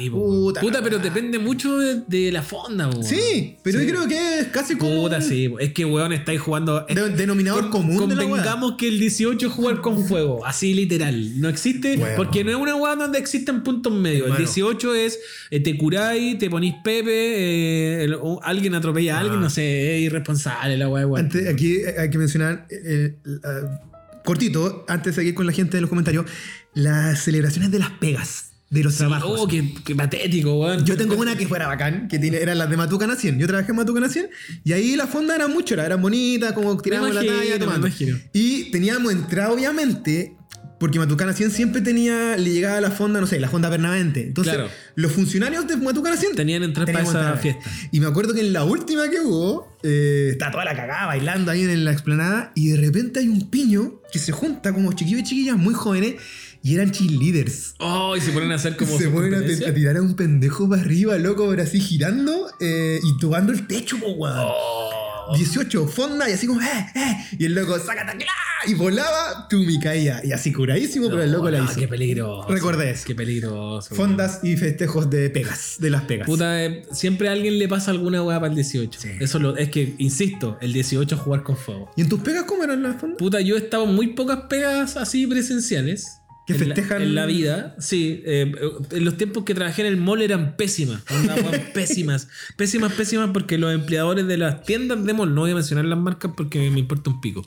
[0.60, 3.02] Puta, pero depende mucho de, de la fonda, po.
[3.02, 3.86] Sí, pero Sí.
[3.86, 5.02] yo creo que es casi como.
[5.02, 5.52] Puta, sí.
[5.58, 6.86] Es que, weón, estáis jugando.
[6.88, 8.06] de- denominador común weá.
[8.26, 11.40] Convengamos que el 18 es jugar con fuego, así literal.
[11.40, 14.28] No existe, porque no es una weá donde existen puntos medios.
[14.30, 15.18] El 18 es
[15.50, 19.42] eh, te curáis, te ponís pepe, eh, el- o alguien atropella a alguien, Ah.
[19.42, 21.06] no sé, es irresponsable la weá.
[21.18, 23.80] Antes, aquí hay que mencionar, eh, ah,
[24.24, 26.26] cortito, antes de seguir con la gente de los comentarios,
[26.74, 29.38] las celebraciones de las pegas, de los trabajos.
[29.38, 30.84] Oh, qué, qué patético, weón.
[30.86, 33.38] Yo tengo una que fuera bacán, que tiene, eran las de Matucana 100.
[33.38, 34.30] Yo trabajé en Matucana 100
[34.64, 37.86] y ahí las fondas eran mucho, eran bonitas, como tirábamos la talla, tomando.
[38.32, 40.36] Y teníamos entrada, obviamente,
[40.80, 44.26] porque Matucana 100 siempre tenía, le llegaba a la fonda, no sé, la fonda Bernavente.
[44.26, 44.70] Entonces, Claro.
[44.94, 47.62] los funcionarios de Matucana 100 Tenían entradas para esa fiesta.
[47.92, 51.50] Y me acuerdo que en la última que hubo, eh, está toda la cagada bailando
[51.50, 55.20] ahí en la explanada y de repente hay un piño que se junta como chiquillos
[55.20, 56.14] y chiquillas muy jóvenes
[56.62, 57.74] y eran cheerleaders.
[57.78, 58.96] Oh, y se ponen a hacer como.
[58.96, 63.00] se ponen a, a tirar a un pendejo para arriba, loco, pero así girando eh,
[63.02, 64.36] y tocando el techo, po, weón.
[64.38, 65.36] Oh.
[65.36, 67.16] 18, fonda y así como, eh, eh.
[67.38, 68.26] Y el loco, sácate,
[68.66, 70.20] y volaba, tú me caía.
[70.24, 71.80] Y así curadísimo, pero el loco la No, hizo.
[71.80, 72.48] Qué peligroso.
[72.48, 73.04] Recuerda eso.
[73.06, 73.94] Qué peligroso.
[73.94, 76.26] Fondas y festejos de pegas, de las pegas.
[76.26, 79.00] Puta, eh, siempre a alguien le pasa alguna weá para el 18.
[79.00, 79.08] Sí.
[79.18, 81.90] Eso lo, es que, insisto, el 18 es jugar con fuego.
[81.96, 83.18] ¿Y en tus pegas cómo eran las fondas?
[83.18, 86.18] Puta, yo he estado muy pocas pegas así presenciales.
[86.56, 88.22] Que en la- festejan- En la, vida, sí.
[88.24, 88.52] eh,
[88.90, 91.02] en los tiempos que trabajé en el mall eran pésimas.
[91.74, 92.28] pésimas.
[92.56, 95.98] Pésimas, pésimas porque los empleadores de las tiendas de mall, no voy a mencionar las
[95.98, 97.46] marcas porque me importa un pico.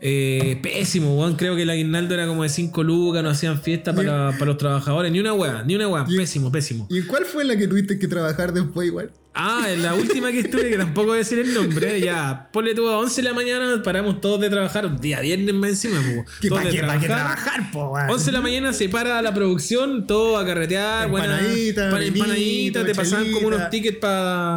[0.00, 1.36] Eh, pésimo, weón.
[1.36, 4.58] Creo que el aguinaldo era como de 5 lucas, no hacían fiesta para, para los
[4.58, 5.10] trabajadores.
[5.12, 6.04] Ni una weá, ni una weá.
[6.04, 6.86] Pésimo, pésimo.
[6.90, 9.10] ¿Y cuál fue la que tuviste que trabajar después igual?
[9.38, 12.74] Ah, en la última que estuve, que tampoco voy a decir el nombre, ya, ponle
[12.74, 16.00] tú a 11 de la mañana, paramos todos de trabajar, un día viernes más encima,
[16.00, 16.24] po.
[16.40, 18.08] ¿Qué todos para qué, pa' qué trabajar, po, weón?
[18.10, 22.84] 11 de la mañana se para la producción, todo a carretear, buena Empanadita, pan- empanadita,
[22.86, 24.54] te pasaban como unos tickets para.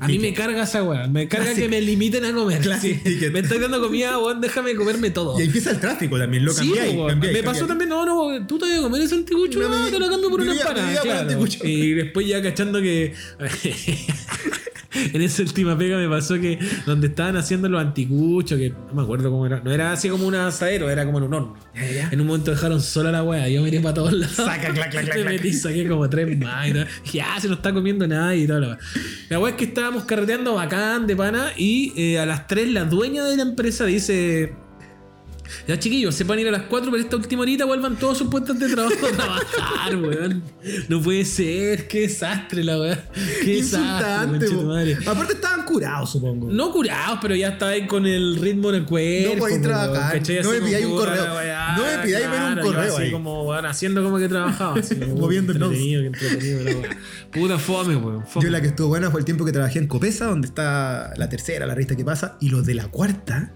[0.00, 2.62] A mí me carga esa weá, me carga Classic- que me limiten a comer.
[2.80, 2.98] Sí.
[3.30, 5.38] Me estoy dando comida, weón, déjame comerme todo.
[5.38, 7.66] Y empieza el tráfico también, lo Sí, cambiáis, me pasó cambiáis.
[7.68, 10.40] también, no, no, tú te vas a comer ese anticucho, No, te lo cambio por
[10.40, 11.00] una empanada.
[11.02, 11.44] claro.
[11.64, 13.14] Y después ya cachando que
[15.12, 19.02] en esa última pega me pasó que donde estaban haciendo los anticuchos, que no me
[19.02, 21.56] acuerdo cómo era, no era así como un asadero, era como en un horno.
[21.74, 22.08] Ya.
[22.10, 24.36] En un momento dejaron sola la wea, yo miré para todos lados.
[24.36, 26.84] Saca, clac, clac, clac, Me metí, saqué como tres más y todo.
[27.04, 28.60] Dije, ah, se no está comiendo nada y todo.
[28.60, 28.78] La.
[29.28, 32.84] La wea es que estábamos carreteando bacán de pana y eh, a las 3 la
[32.84, 34.52] dueña de la empresa dice...
[35.66, 38.18] Ya chiquillos, se van a ir a las 4, pero esta última horita vuelvan todos
[38.18, 40.42] sus puestos de trabajo a trabajar, weón.
[40.88, 43.04] No puede ser, qué desastre la weá.
[43.44, 44.52] Qué desastre, Insultante, po.
[44.52, 44.98] conchetumare.
[45.06, 46.50] Aparte estaban curados, supongo.
[46.50, 49.34] No curados, pero ya estaban con el ritmo en el cuerpo.
[49.34, 50.22] No podéis po, trabajar.
[50.42, 51.34] No me pidáis un correo.
[51.36, 53.10] weá, No me pidáis ver un claro, yo correo así ahí.
[53.12, 54.78] como, weón, haciendo como que trabajaba.
[54.78, 56.96] Así, como, Moviendo el entretenido, entretenido la weá.
[57.30, 58.24] Puta fome, weón.
[58.40, 61.28] Yo la que estuvo buena fue el tiempo que trabajé en Copesa, donde está la
[61.28, 63.52] tercera, la revista que pasa, y los de la cuarta.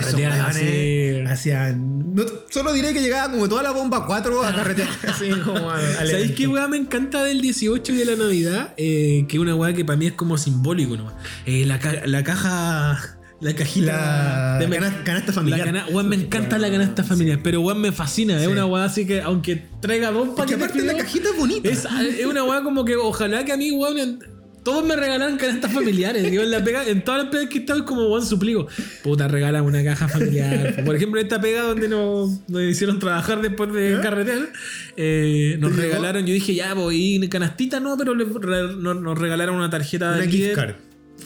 [0.00, 0.60] Carreteaban así.
[0.64, 2.14] weones Hacían.
[2.14, 4.88] No, solo diré que llegaba como toda la bomba 4 a carretear.
[5.44, 8.74] como a- ¿Sabéis qué weá me encanta del 18 y de la Navidad?
[8.76, 11.14] Eh, que una weá que para mí es como simbólico nomás.
[11.46, 13.18] Eh, la, ca- la caja.
[13.40, 13.86] La cajita.
[13.86, 15.58] La de cana- canasta familiar.
[15.60, 18.36] La cana- weón, me encanta la canasta familiar, pero weón me fascina.
[18.36, 18.46] Es Sí.
[18.46, 21.68] una weá así que, aunque traiga dos Es que paquetes aparte la cajita es bonita.
[21.68, 21.84] es,
[22.18, 24.18] es una weá como que ojalá que a mí, weón, en-
[24.64, 26.32] todos me regalaran canastas familiares.
[26.32, 28.66] Yo en, la pega, en todas las pegas que he estado es como, weón, suplico.
[29.02, 30.82] Puta, regala una caja familiar.
[30.84, 34.48] Por ejemplo, esta pega donde nos, nos hicieron trabajar después de carretear,
[34.96, 39.56] eh, nos regalaron, yo dije, ya, voy, canastita no, pero le- re- nos, nos regalaron
[39.56, 40.54] una tarjeta Una de gift líder.
[40.54, 40.74] card.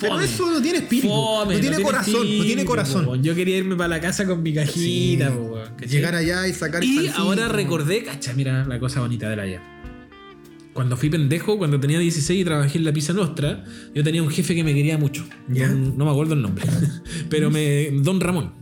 [0.01, 0.25] Pero Fome.
[0.27, 1.09] eso no tiene espíritu.
[1.09, 2.39] Fome, no tiene corazón.
[2.39, 3.05] no tiene corazón.
[3.07, 3.23] po, weón.
[3.25, 5.33] Yo quería irme para la casa con mi cajita.
[5.89, 9.78] Llegar allá y sacar Y ahora recordé, cacha, mira la cosa bonita de la ya.
[10.79, 13.65] Cuando fui pendejo, cuando tenía 16 y trabajé en la Pizza Nostra,
[13.97, 15.27] yo tenía un jefe que me quería mucho.
[15.49, 15.67] ¿Ya?
[15.71, 16.65] Don- no me acuerdo el nombre,
[17.29, 18.53] pero me, Don Ramón.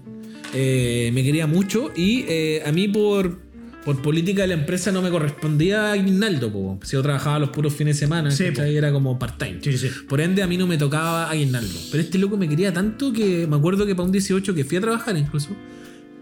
[0.54, 3.38] Eh, me quería mucho y eh, a mí por,
[3.84, 6.50] por política de la empresa no me correspondía aguinaldo.
[6.50, 6.80] po.
[6.84, 9.58] Si yo trabajaba los puros fines de semana, Sí, era como part-time.
[9.62, 9.94] Sí, sí, sí.
[10.08, 11.78] Por ende, a mí no me tocaba aguinaldo.
[11.90, 14.78] Pero este loco me quería tanto que me acuerdo que para un 18 que fui
[14.78, 15.50] a trabajar incluso,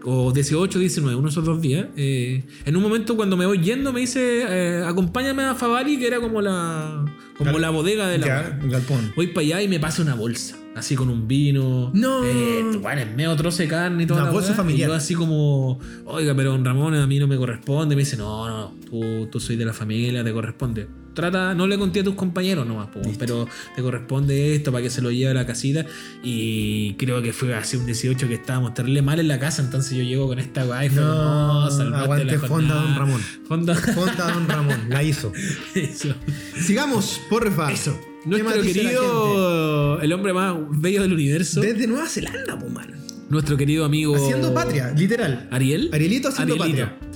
[0.05, 3.59] o 18, 19, uno de esos dos días, eh, en un momento cuando me voy
[3.59, 7.03] yendo me dice, eh, acompáñame a Favali, que era como la,
[7.37, 8.25] como Gal- la bodega de la...
[8.27, 9.13] Ya, un galpón.
[9.15, 10.57] Voy para allá y me pasa una bolsa.
[10.75, 11.89] Así con un vino.
[11.93, 12.25] No.
[12.25, 14.21] Eh, bueno, es medio trozo de carne y todo.
[14.21, 14.89] Una bolsa familiar.
[14.89, 17.95] Y yo así como, oiga, pero don Ramón a mí no me corresponde.
[17.95, 20.85] Me dice, no, no, tú, tú soy de la familia, te corresponde.
[21.13, 24.89] Trata, no le conté a tus compañeros nomás, po, pero te corresponde esto para que
[24.89, 25.85] se lo lleve a la casita.
[26.21, 29.61] Y creo que fue así un 18 que estábamos terrible mal en la casa.
[29.61, 30.89] Entonces yo llego con esta guay.
[30.89, 33.21] No, salvaste aguante la fonda, don Ramón.
[33.47, 33.75] Fonda.
[33.75, 35.31] Fonda Don Ramón, la hizo.
[35.73, 36.13] Eso.
[36.59, 37.71] Sigamos, porfa.
[37.71, 37.97] Eso.
[38.25, 41.61] ¿Qué Nuestro querido, el hombre más bello del universo?
[41.61, 42.91] Desde Nueva Zelanda, pues, man.
[43.29, 45.47] nuestro querido amigo Haciendo patria, literal.
[45.51, 45.91] Ariel.
[45.93, 46.87] Arielito haciendo Arielito.
[46.87, 47.09] patria.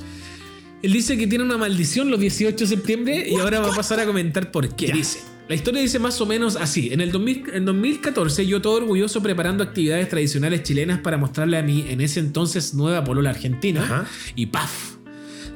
[0.84, 4.00] Él dice que tiene una maldición los 18 de septiembre y ahora va a pasar
[4.00, 4.88] a comentar por qué.
[4.88, 4.94] Ya.
[4.94, 5.20] Dice.
[5.48, 6.90] La historia dice más o menos así.
[6.94, 11.64] En el 2000 en 2014 yo todo orgulloso preparando actividades tradicionales chilenas para mostrarle a
[11.64, 13.82] mi en ese entonces nueva polola argentina.
[13.82, 14.06] Ajá.
[14.36, 14.98] Y ¡paf!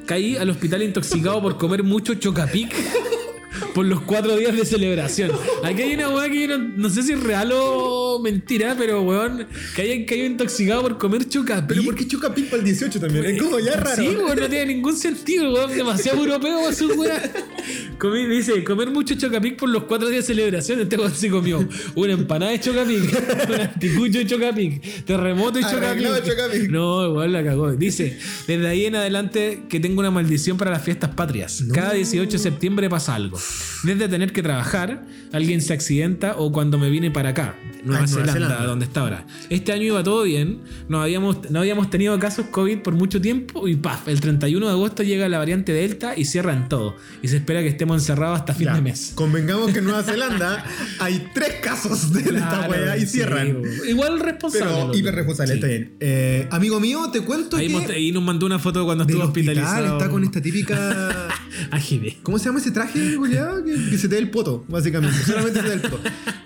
[0.04, 2.74] Caí al hospital intoxicado por comer mucho chocapic
[3.74, 5.32] por los cuatro días de celebración.
[5.62, 9.02] Aquí hay una weá que yo no, no sé si es real o mentira, pero
[9.02, 11.68] weón, que hayan caído intoxicado por comer chocapic.
[11.68, 13.24] Pero ¿por qué choca pic para el 18 también?
[13.24, 14.02] Es como ya raro.
[14.02, 15.70] Sí, weón, no tiene ningún sentido, weón.
[15.74, 16.88] Demasiado europeo su.
[17.98, 20.80] Comí- dice, comer mucho chocapic por los cuatro días de celebración.
[20.80, 26.24] Este weón se comió una empanada de chocapic, un anticucho de chocapic, terremoto de chocapic.
[26.24, 26.70] Chocapic.
[26.70, 27.72] No, igual la cagó.
[27.72, 31.64] Dice, desde ahí en adelante que tengo una maldición para las fiestas patrias.
[31.72, 33.38] Cada 18 de septiembre pasa algo.
[33.82, 38.26] Desde tener que trabajar, alguien se accidenta o cuando me vine para acá, Nueva, Nueva
[38.32, 38.66] Zelanda, Zelanda.
[38.66, 39.26] donde está ahora.
[39.50, 43.66] Este año iba todo bien, no habíamos, no habíamos tenido casos COVID por mucho tiempo
[43.68, 46.96] y paf, el 31 de agosto llega la variante Delta y cierran todo.
[47.22, 49.12] Y se espera que estemos encerrados hasta fin Ya, de mes.
[49.14, 50.64] Convengamos que en Nueva Zelanda
[51.00, 52.32] hay tres casos de esta
[52.66, 53.62] Claro, weá y sí, cierran.
[53.88, 54.66] igual responsable.
[54.74, 55.58] Pero hiper responsable, Sí.
[55.58, 55.96] está bien.
[56.00, 59.58] Eh, amigo mío, te cuento Ahí, que ahí nos mandó una foto cuando estuvo hospital
[59.58, 59.98] hospitalizado.
[59.98, 61.28] está con esta típica...
[62.22, 62.98] ¿Cómo se llama ese traje?
[63.64, 65.16] Que, que se te dé el poto, básicamente.
[65.24, 66.00] Solamente se te da el poto.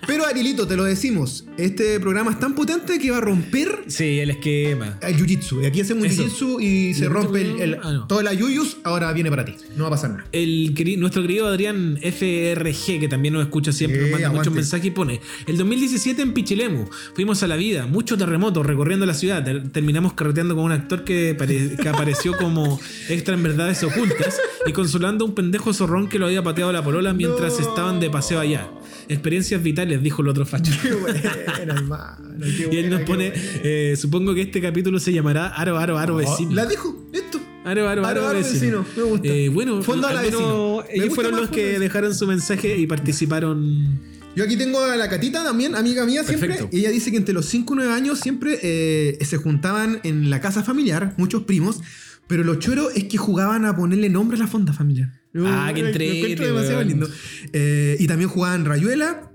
[0.07, 1.45] Pero, Arielito, te lo decimos.
[1.59, 4.97] Este programa es tan potente que va a romper Sí, el esquema.
[5.01, 5.61] el jiu-jitsu.
[5.63, 6.23] Y aquí hacemos Eso.
[6.23, 8.07] jiu-jitsu y se ¿Jiu-jitsu rompe el, el- ah, no.
[8.07, 8.77] toda la yuyus.
[8.83, 9.55] Ahora viene para ti.
[9.75, 10.25] No va a pasar nada.
[10.31, 14.49] El, nuestro querido Adrián FRG, que también nos escucha siempre, nos manda aguante.
[14.49, 19.05] muchos mensajes y pone: El 2017 en Pichilemu, fuimos a la vida, mucho terremoto recorriendo
[19.05, 19.43] la ciudad.
[19.43, 21.35] Ter- terminamos carreteando con un actor que,
[21.81, 22.79] que apareció como
[23.09, 26.83] extra en verdades ocultas y consolando a un pendejo zorrón que lo había pateado la
[26.83, 27.67] polola mientras No.
[27.69, 28.69] estaban de paseo allá.
[29.09, 30.71] Experiencias vitales, dijo el otro facho.
[32.71, 36.51] Y él nos pone: eh, Supongo que este capítulo se llamará Aro, Aro, Aro, vecino.
[36.53, 37.39] La dijo, listo.
[37.65, 38.83] Aro, aro, aro, Aro, vecino.
[38.83, 39.27] vecino, me gusta.
[39.27, 40.83] Eh, bueno, Fondo a la vecino.
[40.89, 43.99] Ellos fueron los que dejaron su mensaje y participaron.
[44.35, 46.67] Yo aquí tengo a la Catita también, amiga mía siempre.
[46.71, 50.29] Y ella dice que entre los 5 y 9 años siempre eh, se juntaban en
[50.29, 51.81] la casa familiar, muchos primos.
[52.27, 55.19] Pero lo choro es que jugaban a ponerle nombre a la fonda familiar.
[55.35, 56.87] Ah, encuentro demasiado weón.
[56.87, 57.09] lindo.
[57.53, 59.28] Eh, y también jugaban rayuela.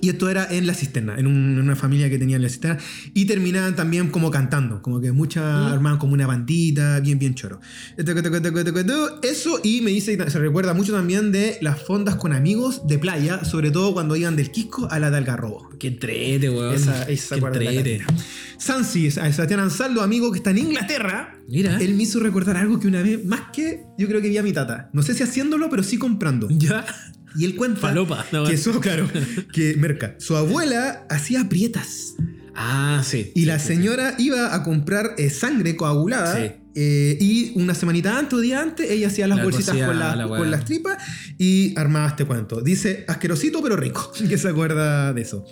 [0.00, 2.48] Y esto era en la cisterna, en, un- en una familia que tenía en la
[2.48, 2.78] cisterna.
[3.14, 5.72] Y terminaban también como cantando, como que muchas Mm.
[5.72, 7.60] armaban como una bandita, bien, bien choro.
[9.22, 13.44] Eso, y me dice, se recuerda mucho también de las fondas con amigos de playa,
[13.44, 15.68] sobre todo cuando iban del Quisco a la de Algarrobo.
[15.78, 16.74] Qué entrete, weón.
[16.74, 18.06] Esa, esa Qué cartera.
[18.58, 21.36] Sansi, Sebastián Ansaldo, amigo que está en Inglaterra.
[21.48, 21.78] Mira.
[21.80, 24.42] Él me hizo recordar algo que una vez, más que yo creo que vi a
[24.42, 24.90] mi tata.
[24.92, 26.48] No sé si haciéndolo, pero sí comprando.
[26.50, 26.84] Ya.
[27.36, 29.08] Y él cuenta Falopa, no, que su, claro,
[29.52, 32.14] que merca, su abuela hacía prietas.
[32.54, 33.30] Ah, sí.
[33.34, 36.34] Y Sí, la sí, señora iba a comprar eh, sangre coagulada.
[36.36, 36.50] Sí.
[36.74, 40.26] eh, y una semanita antes o día antes, ella hacía las La bolsitas con, la-
[40.28, 40.96] con las tripas
[41.38, 42.60] y armaba este cuento.
[42.60, 44.10] Dice asquerosito pero rico.
[44.28, 45.44] que se acuerda de eso.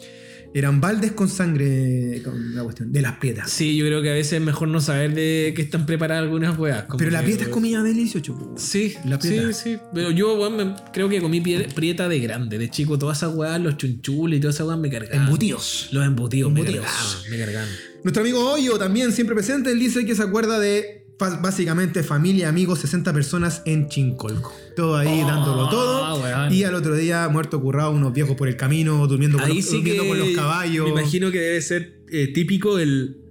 [0.56, 3.50] Eran baldes con sangre, con la cuestión, de las prietas.
[3.50, 6.58] Sí, yo creo que a veces es mejor no saber de qué están preparadas algunas
[6.58, 6.84] weas.
[6.84, 8.34] como pero la que- prieta es comida del 18.
[8.38, 8.54] po.
[8.56, 9.52] Sí, La sí, prieta.
[9.52, 9.76] sí.
[9.92, 12.56] Pero yo, weón, me- creo que comí prieta de grande.
[12.56, 15.24] De chico, todas esas weas, los chunchules y todas esas weas me cargaban.
[15.26, 15.88] Embutidos.
[15.92, 16.74] Los embutidos, Embutidos.
[16.74, 17.30] me cargaban.
[17.30, 17.68] Me cargaban.
[18.02, 22.80] Nuestro amigo Hoyo, también siempre presente, él dice que se acuerda de básicamente familia, amigos,
[22.80, 24.52] 60 personas en Chincolco.
[24.74, 26.50] Todo ahí Oh, dándolo todo.
[26.50, 29.64] Y al otro día muerto currado, unos viejos por el camino, durmiendo, con Ahí los,
[29.64, 30.84] sí durmiendo con los caballos.
[30.84, 33.22] Me imagino que debe ser eh, típico el.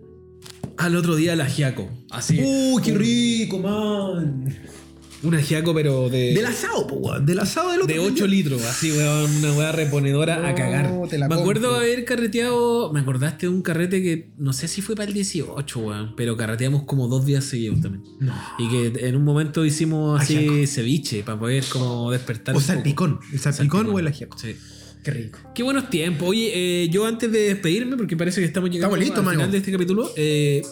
[0.78, 1.90] Al otro día el ajiaco.
[2.10, 2.42] Así.
[2.44, 4.54] ¡Uy, qué rico, man!
[5.24, 6.34] Un ajiaco, pero de.
[6.34, 7.26] Del asado, po, weón.
[7.26, 8.12] Del asado del otro de día.
[8.12, 10.92] 8 litros, así, weón, una weá reponedora a cagar.
[11.10, 11.82] te la me acuerdo compro.
[11.84, 15.80] haber carreteado, me acordaste de un carrete que no sé si fue para el 18,
[15.80, 18.04] weón, pero carreteamos como dos días seguidos también.
[18.20, 18.34] No.
[18.60, 20.68] Y que en un momento hicimos así Ajiaco.
[20.68, 22.56] ceviche para poder como despertar.
[22.56, 23.20] O salpicón.
[23.32, 24.38] El salpicón, o el ajiaco.
[24.38, 24.56] Sí.
[25.04, 25.40] Qué rico.
[25.54, 26.28] Qué buenos tiempos.
[26.28, 26.52] Oye,
[26.84, 29.58] eh, yo antes de despedirme, porque parece que estamos llegando Estamos listos, al final de
[29.60, 30.64] este capítulo, eh,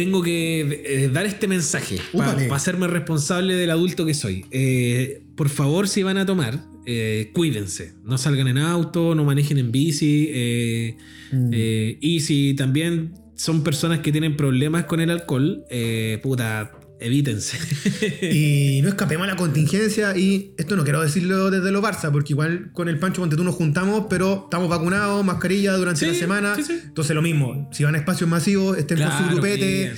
[0.00, 2.48] tengo que eh, dar este mensaje para Úpale.
[2.52, 4.46] hacerme responsable del adulto que soy.
[4.50, 7.92] Eh, por favor, si van a tomar, eh, cuídense.
[8.02, 10.96] No salgan en auto, no manejen en bici.
[11.32, 11.52] Mm.
[12.00, 17.58] y si también son personas que tienen problemas con el alcohol, eh, puta, evítense.
[18.32, 20.16] Y no escapemos a la contingencia.
[20.16, 23.44] Y esto no quiero decirlo desde los Barça, porque igual con el Pancho Ponte tú
[23.44, 26.54] nos juntamos, pero estamos vacunados, mascarilla durante Sí, la semana.
[26.56, 26.80] sí, sí.
[26.84, 29.94] Entonces lo mismo, si van a espacios masivos, estén con su Claro, grupete,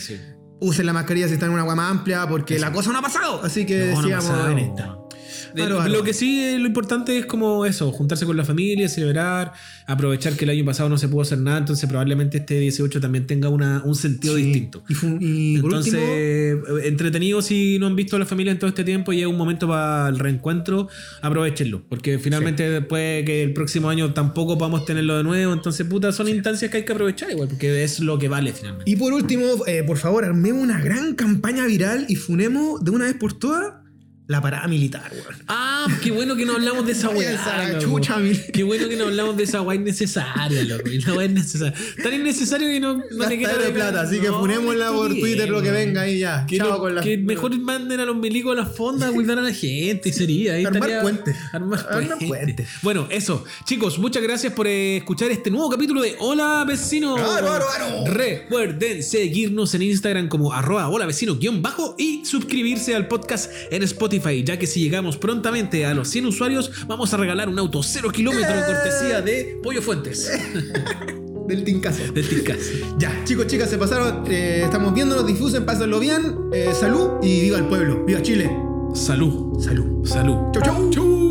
[0.61, 3.03] usen la mascarilla si están en una agua más amplia, porque la cosa no ha
[3.03, 3.43] pasado.
[3.43, 4.51] Así que No, no sigamos pasado.
[4.51, 4.97] en esta.
[5.55, 6.05] De- Claro, lo claro.
[6.05, 9.53] que sí, eh, lo importante es como eso, juntarse con la familia, celebrar,
[9.87, 13.27] aprovechar que el año pasado no se pudo hacer nada, entonces probablemente este 18 también
[13.27, 14.43] tenga una- un sentido Sí.
[14.45, 14.83] distinto.
[15.21, 18.85] Y, y Entonces, último, entretenidos si no han visto a la familia en todo este
[18.85, 20.89] tiempo y es un momento para el reencuentro,
[21.21, 26.13] aprovechenlo, porque finalmente puede que el próximo año tampoco podamos tenerlo de nuevo, entonces puta,
[26.13, 28.91] son instancias que hay que aprovechar igual, porque es lo que vale finalmente.
[28.91, 33.05] y por último eh, por favor, armemos una gran campaña viral y funemos de una
[33.07, 33.75] vez por todas
[34.29, 35.43] la parada militar, weón.
[35.49, 37.79] Ah, qué bueno que no hablamos de esa weá.
[37.81, 38.17] chucha,
[38.53, 40.85] Qué bueno que no hablamos de esa weá innecesaria, loco.
[41.07, 41.75] La weá innecesaria.
[42.03, 45.09] Tan innecesario que no, no te quiero de plata, así que No, funémosla está por
[45.11, 46.47] Twitter lo que venga y ya.
[46.47, 49.39] Que, Chao con la que mejor manden a los milicos a las fondas a cuidar
[49.39, 50.55] a la gente y sería.
[50.55, 51.37] Ahí Armar estaría- puentes.
[51.53, 52.29] Armar Armar puentes.
[52.29, 52.69] puentes.
[52.83, 53.45] Bueno, eso.
[53.65, 57.17] Chicos, muchas gracias por eh, escuchar este nuevo capítulo de Hola Vecino.
[57.17, 58.05] Claro, claro, claro.
[58.15, 63.83] Recuerden seguirnos en Instagram como arroba hola vecino guion bajo y suscribirse al podcast en
[63.83, 67.83] Spotify, ya que si llegamos prontamente a los 100 usuarios, vamos a regalar un auto
[67.83, 70.31] 0 kilómetros de cortesía de Pollo Fuentes.
[71.49, 72.13] del tincazo.
[72.13, 72.59] de Ticas.
[72.99, 74.25] Ya, chicos, chicas, se pasaron.
[74.29, 76.37] eh, estamos viéndonos, difusen, pásenlo bien.
[76.53, 78.05] eh, salud y viva el pueblo.
[78.05, 78.51] Viva Chile.
[78.95, 79.61] Salud.
[79.61, 80.07] Salud.
[80.07, 80.53] Salud.
[80.53, 80.91] Chau, chau.
[80.91, 81.22] Chau.